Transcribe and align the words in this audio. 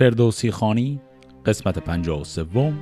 فردوسی 0.00 0.50
خانی 0.50 1.00
قسمت 1.46 1.78
53 1.78 2.72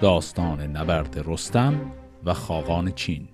داستان 0.00 0.62
نبرد 0.62 1.22
رستم 1.26 1.92
و 2.24 2.34
خاقان 2.34 2.92
چین. 2.92 3.28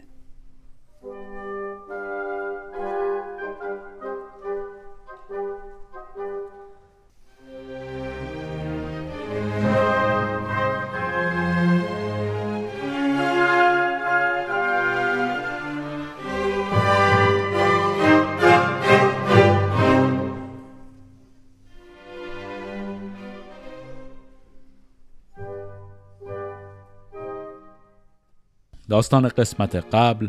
داستان 28.96 29.28
قسمت 29.28 29.76
قبل 29.94 30.28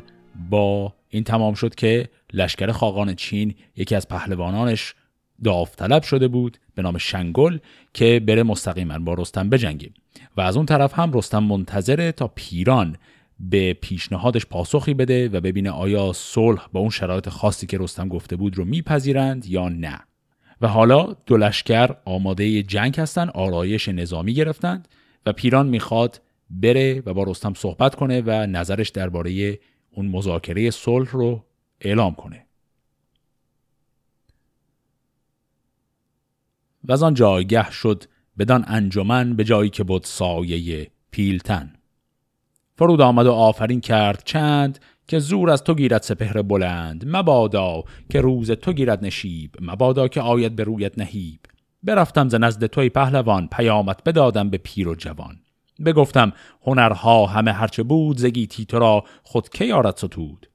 با 0.50 0.94
این 1.10 1.24
تمام 1.24 1.54
شد 1.54 1.76
که 1.76 2.10
لشکر 2.34 2.72
خاقان 2.72 3.16
چین 3.16 3.56
یکی 3.76 3.96
از 3.96 4.08
پهلوانانش 4.08 4.96
داوطلب 5.44 6.04
شده 6.04 6.28
بود 6.28 6.58
به 6.76 6.82
نام 6.82 6.98
شنگل 6.98 7.58
که 7.94 8.22
بره 8.28 8.44
مستقیما 8.44 9.00
با 9.00 9.14
رستم 9.14 9.50
بجنگه 9.50 9.90
و 10.38 10.42
از 10.42 10.58
اون 10.58 10.66
طرف 10.66 11.00
هم 11.00 11.14
رستم 11.14 11.44
منتظره 11.44 12.12
تا 12.12 12.32
پیران 12.36 12.96
به 13.40 13.74
پیشنهادش 13.74 14.46
پاسخی 14.46 14.94
بده 14.94 15.30
و 15.30 15.42
ببینه 15.42 15.70
آیا 15.70 16.14
صلح 16.14 16.68
با 16.74 16.80
اون 16.80 16.90
شرایط 16.90 17.30
خاصی 17.30 17.68
که 17.68 17.78
رستم 17.78 18.08
گفته 18.08 18.36
بود 18.36 18.58
رو 18.58 18.66
میپذیرند 18.66 19.46
یا 19.46 19.70
نه. 19.70 20.00
و 20.62 20.68
حالا 20.68 21.16
دو 21.26 21.38
لشکر 21.38 21.96
آماده 22.06 22.64
جنگ 22.64 23.00
هستن 23.00 23.30
آرایش 23.30 23.90
نظامی 23.90 24.34
گرفتند 24.34 24.88
و 25.26 25.34
پیران 25.34 25.68
می‌خواد 25.68 26.22
بره 26.50 27.04
و 27.06 27.14
با 27.14 27.24
رستم 27.24 27.54
صحبت 27.54 27.96
کنه 27.96 28.22
و 28.26 28.32
نظرش 28.32 28.90
درباره 28.90 29.60
اون 29.92 30.08
مذاکره 30.08 30.72
صلح 30.72 31.12
رو 31.12 31.46
اعلام 31.82 32.16
کنه. 32.16 32.46
و 36.84 36.92
از 36.92 37.04
آن 37.04 37.14
جایگه 37.14 37.72
شد 37.72 38.04
بدان 38.38 38.66
انجمن 38.68 39.36
به 39.36 39.44
جایی 39.44 39.70
که 39.70 39.84
بود 39.84 40.04
سایه 40.04 40.92
پیلتن. 41.12 41.74
فرود 42.76 43.02
آمد 43.02 43.26
و 43.26 43.32
آفرین 43.32 43.82
کرد 43.82 44.22
چند 44.26 44.80
که 45.08 45.20
زور 45.20 45.50
از 45.50 45.64
تو 45.64 45.76
گیرد 45.76 46.02
سپهر 46.02 46.42
بلند. 46.42 47.04
مبادا 47.08 47.84
که 48.10 48.22
روز 48.22 48.52
تو 48.52 48.74
گیرد 48.74 49.06
نشیب. 49.06 49.56
مبادا 49.62 50.08
که 50.08 50.22
آید 50.22 50.56
به 50.56 50.64
رویت 50.64 50.98
نهیب. 51.00 51.40
برفتم 51.84 52.30
ز 52.30 52.36
نزد 52.36 52.66
توی 52.66 52.90
پهلوان. 52.90 53.48
پیامت 53.48 54.04
بدادم 54.04 54.50
به 54.50 54.58
پیر 54.58 54.88
و 54.88 54.96
جوان. 54.96 55.40
بگفتم 55.86 56.34
هنرها 56.66 57.26
همه 57.26 57.52
هرچه 57.52 57.84
بود 57.84 58.18
زگیتی 58.18 58.66
تو 58.66 58.80
را 58.80 59.04
خود 59.24 59.50
کی 59.50 59.72
آرد 59.72 59.98
ستود؟ 59.98 60.50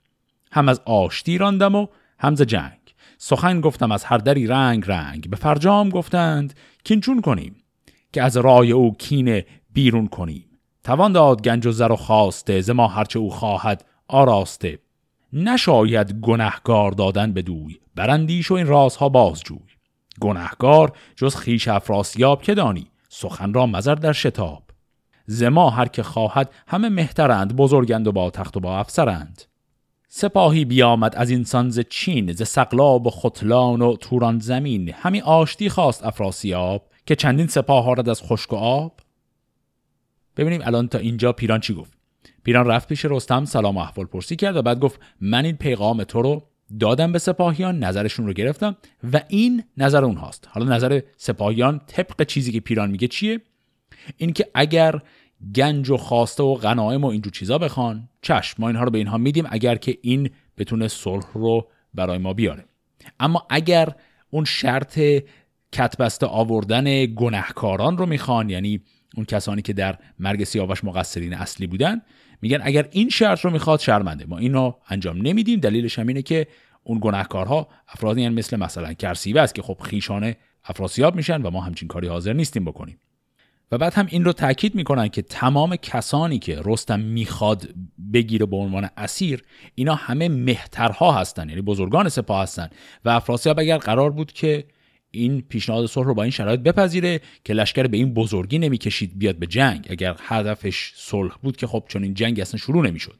هم 0.52 0.68
از 0.68 0.80
آشتی 0.84 1.38
راندم 1.38 1.74
و 1.74 1.86
هم 2.18 2.34
ز 2.34 2.42
جنگ. 2.42 2.78
سخن 3.18 3.60
گفتم 3.60 3.92
از 3.92 4.04
هر 4.04 4.18
دری 4.18 4.46
رنگ 4.46 4.84
رنگ 4.86 5.30
به 5.30 5.36
فرجام 5.36 5.88
گفتند 5.88 6.54
کین 6.84 7.20
کنیم؟ 7.20 7.56
که 8.12 8.22
از 8.22 8.36
رای 8.36 8.72
او 8.72 8.94
کین 8.94 9.42
بیرون 9.72 10.06
کنیم. 10.08 10.44
توان 10.84 11.12
داد 11.12 11.42
گنج 11.42 11.66
و 11.66 11.72
زر 11.72 11.92
و 11.92 11.96
خواسته 11.96 12.60
ز 12.60 12.70
ما 12.70 12.88
هرچه 12.88 13.18
او 13.18 13.30
خواهد 13.30 13.84
آراسته. 14.08 14.78
نشاید 15.32 16.12
گنهگار 16.12 16.90
دادن 16.90 17.32
به 17.32 17.42
دوی 17.42 17.78
برندیش 17.94 18.50
و 18.50 18.54
این 18.54 18.66
رازها 18.66 19.08
بازجوی. 19.08 19.58
گنهگار 20.20 20.92
جز 21.16 21.36
خیش 21.36 21.68
افراسیاب 21.68 22.42
که 22.42 22.54
دانی؟ 22.54 22.86
سخن 23.08 23.54
را 23.54 23.66
مزر 23.66 23.94
در 23.94 24.12
شتاب. 24.12 24.61
زما 25.26 25.70
هر 25.70 25.88
که 25.88 26.02
خواهد 26.02 26.50
همه 26.66 26.88
مهترند 26.88 27.56
بزرگند 27.56 28.06
و 28.06 28.12
با 28.12 28.30
تخت 28.30 28.56
و 28.56 28.60
با 28.60 28.78
افسرند. 28.78 29.42
سپاهی 30.08 30.64
بیامد 30.64 31.16
از 31.16 31.30
اینسان 31.30 31.70
ز 31.70 31.80
چین 31.90 32.32
ز 32.32 32.48
سقلاب 32.48 33.06
و 33.06 33.10
خطلان 33.10 33.82
و 33.82 33.96
توران 33.96 34.38
زمین. 34.38 34.92
همی 34.94 35.20
آشتی 35.20 35.68
خواست 35.68 36.06
افراسیاب 36.06 36.88
که 37.06 37.16
چندین 37.16 37.46
سپاه 37.46 37.88
آرد 37.88 38.08
از 38.08 38.22
خشک 38.22 38.52
و 38.52 38.56
آب. 38.56 39.00
ببینیم 40.36 40.60
الان 40.64 40.88
تا 40.88 40.98
اینجا 40.98 41.32
پیران 41.32 41.60
چی 41.60 41.74
گفت. 41.74 41.92
پیران 42.44 42.66
رفت 42.66 42.88
پیش 42.88 43.04
رستم 43.04 43.44
سلام 43.44 43.76
و 43.76 43.80
احوال 43.80 44.06
پرسی 44.06 44.36
کرد 44.36 44.56
و 44.56 44.62
بعد 44.62 44.80
گفت 44.80 45.00
من 45.20 45.44
این 45.44 45.56
پیغام 45.56 46.04
تو 46.04 46.22
رو 46.22 46.42
دادم 46.80 47.12
به 47.12 47.18
سپاهیان 47.18 47.78
نظرشون 47.78 48.26
رو 48.26 48.32
گرفتم 48.32 48.76
و 49.12 49.20
این 49.28 49.64
نظر 49.76 50.04
اونهاست. 50.04 50.48
حالا 50.50 50.76
نظر 50.76 51.00
سپاهیان 51.16 51.80
طبق 51.86 52.22
چیزی 52.26 52.52
که 52.52 52.60
پیران 52.60 52.90
میگه 52.90 53.08
چیه؟ 53.08 53.40
اینکه 54.16 54.46
اگر 54.54 55.02
گنج 55.54 55.90
و 55.90 55.96
خواسته 55.96 56.42
و 56.42 56.54
غنایم 56.54 57.04
و 57.04 57.06
اینجور 57.06 57.32
چیزا 57.32 57.58
بخوان 57.58 58.08
چشم 58.22 58.56
ما 58.58 58.68
اینها 58.68 58.84
رو 58.84 58.90
به 58.90 58.98
اینها 58.98 59.18
میدیم 59.18 59.44
اگر 59.50 59.74
که 59.74 59.98
این 60.02 60.30
بتونه 60.58 60.88
صلح 60.88 61.26
رو 61.34 61.68
برای 61.94 62.18
ما 62.18 62.32
بیاره. 62.32 62.64
اما 63.20 63.46
اگر 63.50 63.88
اون 64.30 64.44
شرط 64.44 65.00
کتبسته 65.72 66.26
آوردن 66.26 67.04
گنهکاران 67.06 67.98
رو 67.98 68.06
می‌خوان 68.06 68.50
یعنی 68.50 68.80
اون 69.16 69.26
کسانی 69.26 69.62
که 69.62 69.72
در 69.72 69.98
مرگ 70.18 70.44
سیاوش 70.44 70.84
مقصرین 70.84 71.34
اصلی 71.34 71.66
بودن 71.66 72.02
میگن 72.42 72.58
اگر 72.62 72.88
این 72.90 73.08
شرط 73.08 73.40
رو 73.40 73.50
می‌خواد 73.50 73.80
شرمنده. 73.80 74.26
ما 74.26 74.38
اینو 74.38 74.72
انجام 74.88 75.16
نمیدیم. 75.22 75.60
دلیلش 75.60 75.98
هم 75.98 76.06
اینه 76.06 76.22
که 76.22 76.46
اون 76.84 76.98
گنهکارها 77.02 77.68
افرادی 77.88 78.20
یعنی 78.20 78.34
مثل 78.34 78.56
مثلا 78.56 78.92
کرسیوه 78.92 79.40
است 79.40 79.54
که 79.54 79.62
خب 79.62 79.78
خیشانه 79.82 80.36
افراسیاب 80.64 81.16
میشن 81.16 81.42
و 81.42 81.50
ما 81.50 81.60
همچین 81.60 81.88
کاری 81.88 82.08
حاضر 82.08 82.32
نیستیم 82.32 82.64
بکنیم. 82.64 82.98
و 83.72 83.78
بعد 83.78 83.94
هم 83.94 84.06
این 84.10 84.24
رو 84.24 84.32
تاکید 84.32 84.74
می‌کنن 84.74 85.08
که 85.08 85.22
تمام 85.22 85.76
کسانی 85.76 86.38
که 86.38 86.60
رستم 86.64 87.00
می‌خواد 87.00 87.68
بگیره 88.12 88.46
به 88.46 88.56
عنوان 88.56 88.88
اسیر 88.96 89.42
اینا 89.74 89.94
همه 89.94 90.28
مهترها 90.28 91.12
هستن 91.12 91.48
یعنی 91.48 91.60
بزرگان 91.60 92.08
سپاه 92.08 92.42
هستن. 92.42 92.68
و 93.04 93.08
افراسیاب 93.08 93.58
اگر 93.58 93.78
قرار 93.78 94.10
بود 94.10 94.32
که 94.32 94.64
این 95.10 95.42
پیشنهاد 95.48 95.86
صلح 95.86 96.06
رو 96.06 96.14
با 96.14 96.22
این 96.22 96.32
شرایط 96.32 96.60
بپذیره 96.60 97.20
که 97.44 97.54
لشکر 97.54 97.86
به 97.86 97.96
این 97.96 98.14
بزرگی 98.14 98.58
نمی‌کشید 98.58 99.18
بیاد 99.18 99.36
به 99.36 99.46
جنگ. 99.46 99.86
اگر 99.90 100.16
هدفش 100.18 100.92
صلح 100.96 101.32
بود 101.42 101.56
که 101.56 101.66
خب 101.66 101.84
این 101.94 102.14
جنگ 102.14 102.40
اصلا 102.40 102.58
شروع 102.58 102.86
نمی‌شد. 102.86 103.14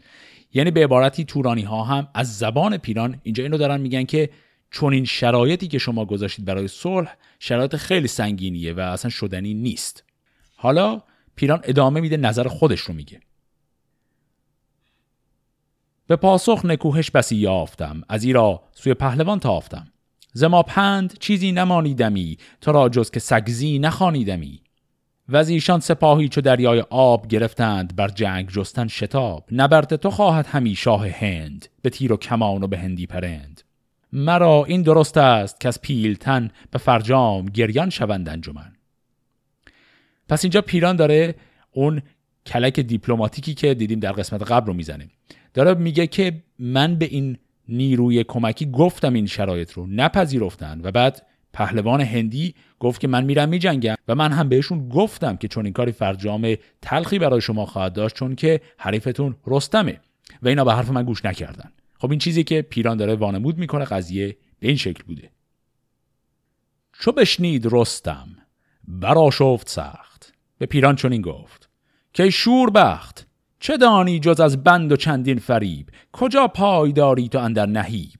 یعنی 0.55 0.71
به 0.71 0.85
عبارتی 0.85 1.25
تورانی 1.25 1.63
ها 1.63 1.85
هم 1.85 2.09
از 2.15 2.39
زبان 2.39 2.77
پیران 2.77 3.21
اینجا 3.23 3.45
اینو 3.45 3.59
دارن 3.59 3.81
میگن 3.81 4.05
که 4.05 4.31
چون 4.71 4.93
این 4.93 5.05
شرایطی 5.05 5.69
که 5.69 5.79
شما 5.79 6.05
گذاشتید 6.05 6.45
برای 6.45 6.69
صلح 6.69 7.17
شرایط 7.39 7.77
خیلی 7.77 8.09
سنگینیه 8.09 8.73
و 8.73 8.81
اصلا 8.81 9.11
شدنی 9.11 9.55
نیست. 9.55 10.05
حالا 10.63 11.03
پیران 11.37 11.61
ادامه 11.65 12.01
میده 12.01 12.17
نظر 12.17 12.49
خودش 12.49 12.81
رو 12.81 12.95
میگه. 12.95 13.21
به 16.07 16.17
پاسخ 16.17 16.65
نکوهش 16.65 17.11
بسی 17.11 17.37
یافتم 17.37 18.03
از 18.09 18.25
ایرا 18.25 18.63
سوی 18.73 18.95
پهلوان 18.95 19.41
تافتم. 19.41 19.87
زما 20.33 20.63
پند 20.63 21.19
چیزی 21.19 21.53
نمانیدمی 21.53 22.39
تو 22.61 22.73
را 22.73 22.89
جز 22.89 23.11
که 23.11 23.21
سگزی 23.21 23.79
نخانیدمی 23.79 24.63
و 25.29 25.37
از 25.37 25.49
ایشان 25.49 25.81
سپاهی 25.81 26.29
چو 26.29 26.41
دریای 26.41 26.85
آب 26.91 27.27
گرفتند 27.27 27.97
بر 27.97 28.09
جنگ 28.09 28.49
جستن 28.49 28.89
شتاب. 28.89 29.49
نبرد 29.53 29.97
تو 29.97 30.11
خواهد 30.11 30.47
همی 30.47 30.75
شاه 30.75 31.09
هند 31.09 31.69
به 31.83 31.91
تیر 31.91 32.13
و 32.13 32.17
کمان 32.17 32.63
و 32.63 32.67
به 32.67 32.79
هندی 32.79 33.07
پرند. 33.07 33.63
مرا 34.13 34.65
این 34.65 34.83
درست 34.83 35.17
است 35.17 35.61
که 35.61 35.69
از 35.69 35.81
پیلتن 35.81 36.51
به 36.71 36.79
فرجام 36.79 37.47
گریان 37.47 37.91
شوند 37.91 38.29
انجمن. 38.29 38.73
پس 40.33 40.45
اینجا 40.45 40.63
پیران 40.63 40.97
داره 40.97 41.35
اون 41.73 42.03
کلک 42.47 42.81
دیپلماتیکی 42.81 43.55
که 43.55 43.75
دیدیم 43.75 44.01
در 44.01 44.13
قسمت 44.13 44.43
قبل 44.43 44.67
رو 44.67 44.73
می‌زنه. 44.73 45.09
داره 45.55 45.75
میگه 45.75 46.07
که 46.07 46.43
من 46.59 46.95
به 46.95 47.05
این 47.05 47.39
نیروی 47.69 48.25
کمکی 48.25 48.71
گفتم 48.71 49.13
این 49.13 49.27
شرایط 49.27 49.73
رو 49.73 49.87
نپذیرفتن. 49.87 50.81
و 50.85 50.91
بعد 50.91 51.27
پهلوان 51.53 52.01
هندی 52.01 52.55
گفت 52.79 53.01
که 53.01 53.09
من 53.09 53.25
میرم 53.25 53.49
میجنگم 53.49 53.95
و 54.09 54.15
من 54.15 54.33
هم 54.33 54.49
بهشون 54.49 54.89
گفتم 54.89 55.37
که 55.37 55.49
چون 55.49 55.65
این 55.65 55.73
کاری 55.73 55.93
فرجام 55.93 56.55
تلخی 56.83 57.19
برای 57.19 57.41
شما 57.41 57.67
خواهد 57.67 57.93
داشت 57.93 58.15
چون 58.17 58.35
که 58.35 58.61
حریفتون 58.79 59.37
رستمه. 59.47 60.01
و 60.43 60.49
اینا 60.49 60.65
به 60.65 60.73
حرف 60.73 60.91
من 60.91 61.05
گوش 61.05 61.25
نکردن. 61.25 61.73
خب 61.99 62.11
این 62.11 62.19
چیزی 62.19 62.45
که 62.45 62.63
پیران 62.63 62.97
داره 62.97 63.15
وانمود 63.15 63.59
می‌کنه 63.59 63.85
قضیه 63.85 64.37
به 64.61 64.69
این 64.69 64.77
شکل 64.77 65.05
بوده. 65.07 65.31
چو 66.93 67.13
بشنید 67.13 67.69
رستم 67.71 68.29
براشفت 68.89 69.69
سخت. 69.69 70.12
به 70.63 70.67
پیران 70.67 70.97
چنین 70.97 71.23
گفت 71.23 71.69
که 72.13 72.31
شور 72.31 72.71
بخت 72.71 73.27
چه 73.61 73.77
دانی 73.77 74.21
جز 74.21 74.41
از 74.41 74.65
بند 74.65 74.93
و 74.93 74.97
چندین 74.97 75.39
فریب؟ 75.39 75.87
کجا 76.13 76.47
پای 76.49 76.93
داری 76.93 77.29
تو 77.29 77.39
اندر 77.39 77.67
نهیب؟ 77.67 78.19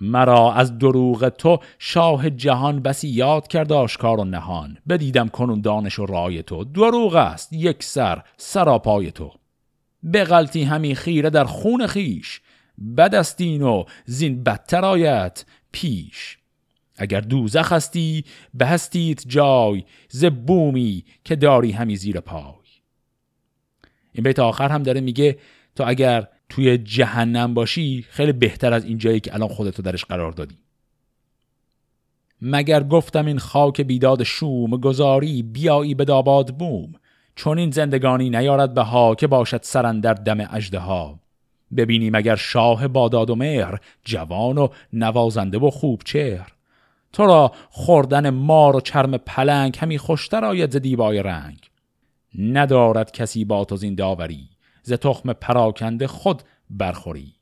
مرا 0.00 0.52
از 0.52 0.78
دروغ 0.78 1.28
تو 1.28 1.58
شاه 1.78 2.30
جهان 2.30 2.80
بسی 2.80 3.08
یاد 3.08 3.48
کرد 3.48 3.72
آشکار 3.72 4.20
و 4.20 4.24
نهان. 4.24 4.78
بدیدم 4.88 5.28
کنون 5.28 5.60
دانش 5.60 5.98
و 5.98 6.06
رای 6.06 6.42
تو. 6.42 6.64
دروغ 6.64 7.14
است 7.14 7.52
یک 7.52 7.82
سر 7.82 8.22
سراپای 8.36 9.10
تو. 9.10 9.32
بغلطی 10.12 10.62
همی 10.64 10.94
خیره 10.94 11.30
در 11.30 11.44
خون 11.44 11.86
خیش. 11.86 12.40
بدستین 12.96 13.62
و 13.62 13.84
زین 14.04 14.42
بدتر 14.42 14.84
آیت 14.84 15.44
پیش. 15.72 16.37
اگر 16.98 17.20
دوزخ 17.20 17.72
هستی 17.72 18.24
به 18.54 18.66
هستید 18.66 19.24
جای 19.26 19.84
ز 20.08 20.24
بومی 20.24 21.04
که 21.24 21.36
داری 21.36 21.72
همی 21.72 21.96
زیر 21.96 22.20
پای. 22.20 22.52
این 24.12 24.24
بیت 24.24 24.38
آخر 24.38 24.68
هم 24.68 24.82
داره 24.82 25.00
میگه 25.00 25.38
تو 25.76 25.84
اگر 25.86 26.28
توی 26.48 26.78
جهنم 26.78 27.54
باشی 27.54 28.06
خیلی 28.10 28.32
بهتر 28.32 28.72
از 28.72 28.84
این 28.84 28.98
جایی 28.98 29.20
که 29.20 29.34
الان 29.34 29.48
خودتو 29.48 29.82
درش 29.82 30.04
قرار 30.04 30.32
دادی. 30.32 30.58
مگر 32.42 32.82
گفتم 32.82 33.26
این 33.26 33.38
خاک 33.38 33.80
بیداد 33.80 34.22
شوم 34.22 34.70
گذاری 34.70 35.42
بیایی 35.42 35.94
به 35.94 36.04
داباد 36.04 36.56
بوم. 36.56 36.92
چون 37.34 37.58
این 37.58 37.70
زندگانی 37.70 38.30
نیارد 38.30 38.74
به 38.74 38.82
ها 38.82 39.14
که 39.14 39.26
باشد 39.26 39.60
سرن 39.62 40.00
در 40.00 40.14
دم 40.14 40.48
اجده 40.52 40.78
ها 40.78 41.20
ببینیم 41.76 42.14
اگر 42.14 42.36
شاه 42.36 42.88
باداد 42.88 43.30
و 43.30 43.34
مهر 43.34 43.80
جوان 44.04 44.58
و 44.58 44.68
نوازنده 44.92 45.58
و 45.58 45.70
خوب 45.70 46.02
چهر. 46.04 46.57
تو 47.12 47.26
را 47.26 47.52
خوردن 47.70 48.30
مار 48.30 48.76
و 48.76 48.80
چرم 48.80 49.16
پلنگ 49.16 49.76
همی 49.78 49.98
خوشتر 49.98 50.44
آید 50.44 50.70
ز 50.70 50.76
دیبای 50.76 51.22
رنگ. 51.22 51.70
ندارد 52.38 53.12
کسی 53.12 53.44
با 53.44 53.64
تو 53.64 53.76
زین 53.76 53.94
داوری 53.94 54.48
ز 54.82 54.92
تخم 54.92 55.32
پراکنده 55.32 56.06
خود 56.06 56.42
برخوری. 56.70 57.34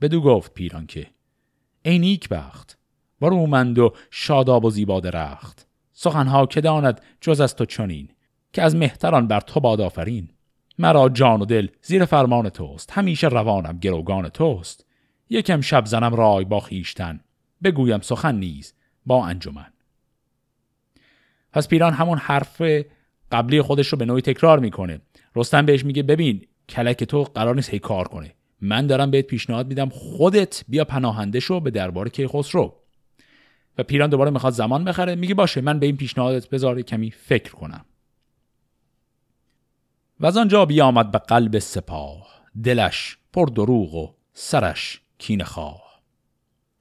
بدو 0.00 0.20
گفت 0.20 0.54
پیران 0.54 0.86
که 0.86 1.06
ای 1.82 1.98
نیک 1.98 2.28
بخت 2.28 2.78
برومند 3.20 3.78
و 3.78 3.92
شاداب 4.10 4.64
و 4.64 4.70
زیبا 4.70 5.00
درخت 5.00 5.66
سخنها 5.92 6.46
که 6.46 6.60
داند 6.60 7.00
جز 7.20 7.40
از 7.40 7.56
تو 7.56 7.64
چنین 7.64 8.08
که 8.52 8.62
از 8.62 8.76
مهتران 8.76 9.28
بر 9.28 9.40
تو 9.40 9.60
باد 9.60 9.80
آفرین. 9.80 10.28
مرا 10.78 11.08
جان 11.08 11.42
و 11.42 11.44
دل 11.44 11.68
زیر 11.82 12.04
فرمان 12.04 12.48
توست 12.48 12.90
همیشه 12.92 13.28
روانم 13.28 13.78
گروگان 13.78 14.28
توست. 14.28 14.86
یکم 15.30 15.60
شب 15.60 15.86
زنم 15.86 16.14
رای 16.14 16.44
با 16.44 16.60
خیشتن 16.60 17.20
بگویم 17.64 18.00
سخن 18.00 18.34
نیز 18.34 18.74
با 19.06 19.26
انجمن. 19.26 19.72
پس 21.52 21.68
پیران 21.68 21.92
همون 21.92 22.18
حرف 22.18 22.62
قبلی 23.32 23.62
خودش 23.62 23.88
رو 23.88 23.98
به 23.98 24.04
نوعی 24.04 24.22
تکرار 24.22 24.58
می‌کنه. 24.58 25.00
رستم 25.36 25.66
بهش 25.66 25.84
میگه 25.84 26.02
ببین 26.02 26.46
کلک 26.68 27.04
تو 27.04 27.22
قرار 27.22 27.54
نیست 27.54 27.70
هی 27.70 27.78
کار 27.78 28.08
کنه 28.08 28.34
من 28.60 28.86
دارم 28.86 29.10
بهت 29.10 29.26
پیشنهاد 29.26 29.66
میدم 29.66 29.88
خودت 29.88 30.64
بیا 30.68 30.84
پناهنده 30.84 31.40
شو 31.40 31.60
به 31.60 31.70
دربار 31.70 32.08
کیخسرو. 32.08 32.74
و 33.78 33.82
پیران 33.82 34.10
دوباره 34.10 34.30
می‌خواد 34.30 34.52
زمان 34.52 34.84
بخره. 34.84 35.14
میگه 35.14 35.34
باشه 35.34 35.60
من 35.60 35.78
به 35.78 35.86
این 35.86 35.96
پیشنهادت 35.96 36.48
بذار 36.48 36.82
کمی 36.82 37.10
فکر 37.10 37.52
کنم. 37.52 37.84
و 40.20 40.26
از 40.26 40.36
آنجا 40.36 40.66
بیامد 40.66 41.10
به 41.10 41.18
قلب 41.18 41.58
سپاه. 41.58 42.26
دلش 42.64 43.18
پر 43.32 43.46
دروغ 43.46 43.94
و 43.94 44.14
سرش 44.32 45.00
کین 45.18 45.44
خواه. 45.44 45.83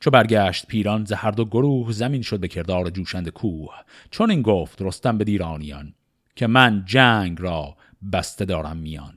چو 0.04 0.12
برگشت 0.12 0.68
پیران 0.68 1.06
ز 1.06 1.12
هر 1.12 1.32
دو 1.32 1.46
گروه 1.46 1.92
زمین 1.92 2.22
شد 2.22 2.40
به 2.40 2.48
کردار 2.48 2.90
جوشند 2.90 3.30
کوه. 3.30 3.74
چون 4.12 4.32
این 4.32 4.42
گفت 4.42 4.82
رستم 4.82 5.18
به 5.18 5.24
دیرانیان 5.24 5.94
که 6.36 6.48
من 6.48 6.84
جنگ 6.86 7.42
را 7.42 7.78
بسته 8.14 8.46
دارم 8.46 8.78
میان. 8.78 9.14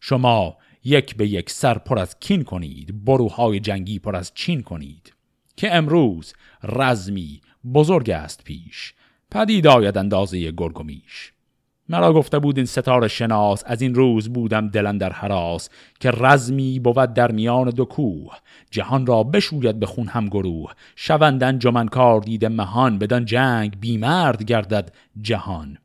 شما 0.00 0.56
یک 0.84 1.16
به 1.16 1.28
یک 1.28 1.50
سر 1.50 1.78
پر 1.78 1.98
از 1.98 2.16
کین 2.20 2.44
کنید 2.44 3.04
بروهای 3.04 3.60
جنگی 3.60 3.98
پر 3.98 4.16
از 4.16 4.32
چین 4.34 4.62
کنید. 4.62 5.14
که 5.56 5.74
امروز 5.74 6.34
رزمی 6.62 7.40
بزرگ 7.74 8.10
است 8.10 8.44
پیش 8.44 8.94
پدید 9.30 9.66
آید 9.66 9.98
اندازه 9.98 10.50
گرگ 10.50 10.80
و 10.80 10.82
میش 10.82 11.32
مرا 11.88 12.12
گفته 12.12 12.38
بود 12.38 12.56
این 12.56 12.66
ستاره 12.66 13.08
شناس 13.08 13.62
از 13.66 13.82
این 13.82 13.94
روز 13.94 14.28
بودم 14.28 14.68
دلن 14.68 14.98
در 14.98 15.12
حراس 15.12 15.68
که 16.00 16.10
رزمی 16.10 16.78
بود 16.78 17.14
در 17.14 17.32
میان 17.32 17.70
دو 17.70 17.84
کوه. 17.84 18.36
جهان 18.70 19.06
را 19.06 19.22
بشوید 19.22 19.80
به 19.80 19.86
خون 19.86 20.08
هم 20.08 20.26
گروه. 20.26 20.72
شوند 20.96 21.42
انجمن 21.42 21.88
کار 21.88 22.20
دیده 22.20 22.48
مهان 22.48 22.98
بدان 22.98 23.24
جنگ 23.24 23.80
بیمرد 23.80 24.44
گردد 24.44 24.92
جهان. 25.20 25.78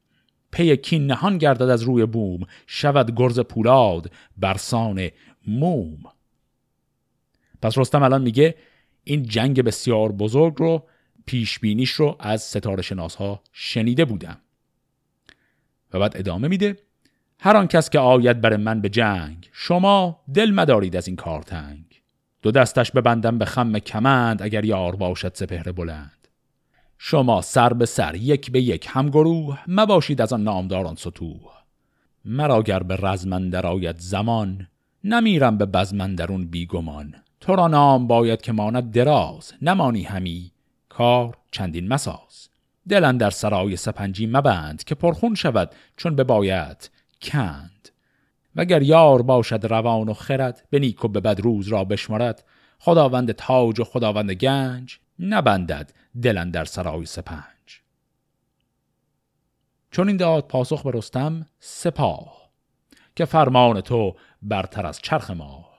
پی 0.51 0.77
کین 0.77 1.07
نهان 1.07 1.37
گردد 1.37 1.69
از 1.69 1.81
روی 1.81 2.05
بوم 2.05 2.41
شود 2.67 3.15
گرز 3.15 3.39
پولاد 3.39 4.11
برسان 4.37 5.09
موم. 5.47 5.99
پس 7.61 7.77
رستم 7.77 8.03
الان 8.03 8.21
میگه 8.21 8.55
این 9.03 9.23
جنگ 9.23 9.61
بسیار 9.61 10.11
بزرگ 10.11 10.53
رو 10.57 10.83
پیش 11.25 11.59
بینیش 11.59 11.91
رو 11.91 12.15
از 12.19 12.41
ستاره 12.41 12.81
شناس 12.81 13.15
ها 13.15 13.41
شنیده 13.51 14.05
بودم. 14.05 14.37
و 15.93 15.99
بعد 15.99 16.17
ادامه 16.17 16.47
میده. 16.47 16.77
هر 17.39 17.57
آن 17.57 17.67
کس 17.67 17.89
که 17.89 17.99
آید 17.99 18.41
بر 18.41 18.57
من 18.57 18.81
به 18.81 18.89
جنگ 18.89 19.49
شما 19.51 20.19
دل 20.33 20.51
مدارید 20.51 20.95
از 20.95 21.07
این 21.07 21.15
کار 21.15 21.41
تنگ. 21.41 21.85
دو 22.41 22.51
دستش 22.51 22.91
ببندم 22.91 23.37
به 23.37 23.45
خم 23.45 23.79
کمند 23.79 24.41
اگر 24.41 24.65
یار 24.65 24.95
باشد 24.95 25.31
سپهر 25.35 25.71
بلند. 25.71 26.27
شما 26.97 27.41
سر 27.41 27.73
به 27.73 27.85
سر 27.85 28.15
یک 28.15 28.51
به 28.51 28.61
یک 28.61 28.87
هم 28.89 29.09
گروه 29.09 29.59
مباشید 29.67 30.21
از 30.21 30.33
آن 30.33 30.43
نامداران 30.43 30.95
سطوح. 30.95 31.39
مرا 32.25 32.63
گر 32.63 32.83
به 32.83 32.95
رزمندر 32.95 33.67
آید 33.67 33.97
زمان 33.97 34.67
نمیرم 35.03 35.57
به 35.57 35.65
بزمندرون 35.65 36.45
بیگمان. 36.45 37.15
تو 37.39 37.55
را 37.55 37.67
نام 37.67 38.07
باید 38.07 38.41
که 38.41 38.51
ماند 38.51 38.91
دراز 38.91 39.53
نمانی 39.61 40.03
همی 40.03 40.51
کار 40.89 41.37
چندین 41.51 41.87
مساز. 41.87 42.50
دلن 42.91 43.17
در 43.17 43.29
سرای 43.29 43.75
سپنجی 43.75 44.27
مبند 44.27 44.83
که 44.83 44.95
پرخون 44.95 45.35
شود 45.35 45.71
چون 45.97 46.15
باید 46.15 46.89
کند. 47.21 47.89
وگر 48.55 48.81
یار 48.81 49.21
باشد 49.21 49.65
روان 49.65 50.09
و 50.09 50.13
خرد 50.13 50.67
به 50.69 50.79
نیک 50.79 51.05
و 51.05 51.07
به 51.07 51.19
بد 51.19 51.39
روز 51.39 51.67
را 51.67 51.83
بشمارد 51.83 52.43
خداوند 52.79 53.31
تاج 53.31 53.79
و 53.79 53.83
خداوند 53.83 54.31
گنج 54.31 54.99
نبندد 55.19 55.93
دلن 56.21 56.49
در 56.49 56.65
سرای 56.65 57.05
سپنج. 57.05 57.81
چون 59.91 60.07
این 60.07 60.17
داد 60.17 60.47
پاسخ 60.47 60.83
به 60.83 60.91
رستم 60.93 61.45
سپاه 61.59 62.51
که 63.15 63.25
فرمان 63.25 63.81
تو 63.81 64.15
برتر 64.41 64.85
از 64.85 64.99
چرخ 65.01 65.31
ما. 65.31 65.69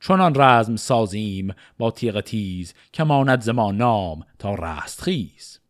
چونان 0.00 0.40
رزم 0.40 0.76
سازیم 0.76 1.54
با 1.78 1.90
تیغ 1.90 2.20
تیز 2.20 2.74
که 2.92 3.04
ماند 3.04 3.40
زمان 3.40 3.76
نام 3.76 4.26
تا 4.38 4.54
رستخیز. 4.54 5.63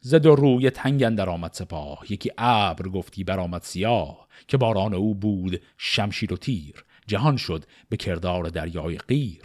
ز 0.00 0.14
دو 0.14 0.34
روی 0.34 0.70
تنگ 0.70 1.08
در 1.08 1.30
آمد 1.30 1.52
سپاه. 1.52 1.98
یکی 2.08 2.30
ابر 2.38 2.88
گفتی 2.88 3.24
برآمد 3.24 3.62
سیاه 3.62 4.28
که 4.48 4.56
باران 4.56 4.94
او 4.94 5.14
بود 5.14 5.60
شمشیر 5.78 6.32
و 6.32 6.36
تیر. 6.36 6.84
جهان 7.06 7.36
شد 7.36 7.64
به 7.88 7.96
کردار 7.96 8.48
دریای 8.48 8.98
غیر 8.98 9.42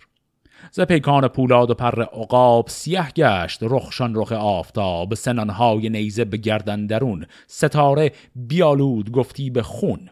ز 0.71 0.79
پیکان 0.79 1.27
پولاد 1.27 1.69
و 1.69 1.73
پر 1.73 2.01
عقاب 2.03 2.67
سیه 2.67 3.07
گشت 3.15 3.59
رخشان 3.61 4.15
رخ 4.15 4.31
آفتاب. 4.31 5.13
سنانهای 5.13 5.89
نیزه 5.89 6.25
به 6.25 6.37
گردن 6.37 6.85
درون. 6.85 7.25
ستاره 7.47 8.11
بیالود 8.35 9.11
گفتی 9.11 9.49
به 9.49 9.63
خون. 9.63 10.09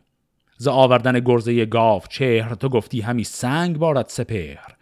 ز 0.58 0.68
آوردن 0.68 1.20
گرزه 1.20 1.66
گاف 1.66 2.08
چهر 2.08 2.56
تو 2.56 2.70
گفتی 2.70 3.02
همی 3.02 3.24
سنگ 3.24 3.78
بارد 3.78 4.08
سپهر. 4.08 4.76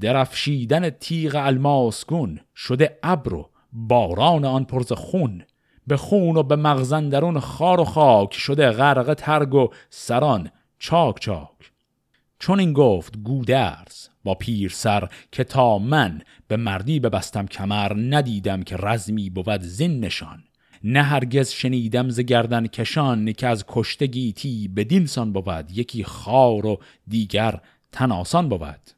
درفشیدن 0.00 0.90
تیغ 0.90 1.34
الماس 1.36 2.06
گون. 2.06 2.40
شده 2.56 2.98
ابر 3.02 3.44
باران 3.72 4.44
آن 4.44 4.64
پرز 4.64 4.92
خون. 4.92 5.42
به 5.86 5.96
خون 5.96 6.36
و 6.36 6.42
به 6.42 6.56
مغزن 6.56 7.08
درون 7.08 7.40
خار 7.40 7.80
و 7.80 7.84
خاک 7.84 8.34
شده 8.34 8.70
غرق 8.70 9.14
ترگ 9.14 9.54
و 9.54 9.68
سران 9.90 10.50
چاک 10.78 11.20
چاک. 11.20 11.72
چون 12.38 12.60
این 12.60 12.72
گفت 12.72 13.16
گودرز 13.16 14.08
با 14.24 14.34
پیر 14.34 14.70
سر 14.70 15.08
که 15.32 15.44
تا 15.44 15.78
من 15.78 16.20
به 16.48 16.56
مردی 16.56 17.00
ببستم 17.00 17.46
کمر 17.46 17.92
ندیدم 17.96 18.62
که 18.62 18.76
رزمی 18.76 19.30
بود 19.30 19.62
زین 19.62 20.00
نشان. 20.00 20.44
نه 20.84 21.02
هرگز 21.02 21.50
شنیدم 21.50 22.08
ز 22.08 22.20
گردن 22.20 22.66
کشان 22.66 23.32
که 23.32 23.46
از 23.46 23.64
کشته 23.68 24.06
گیتی 24.06 24.68
به 24.68 24.84
دینسان 24.84 25.32
بود 25.32 25.70
یکی 25.70 26.04
خار 26.04 26.66
و 26.66 26.80
دیگر 27.08 27.60
تناسان 27.92 28.48
بود. 28.48 28.90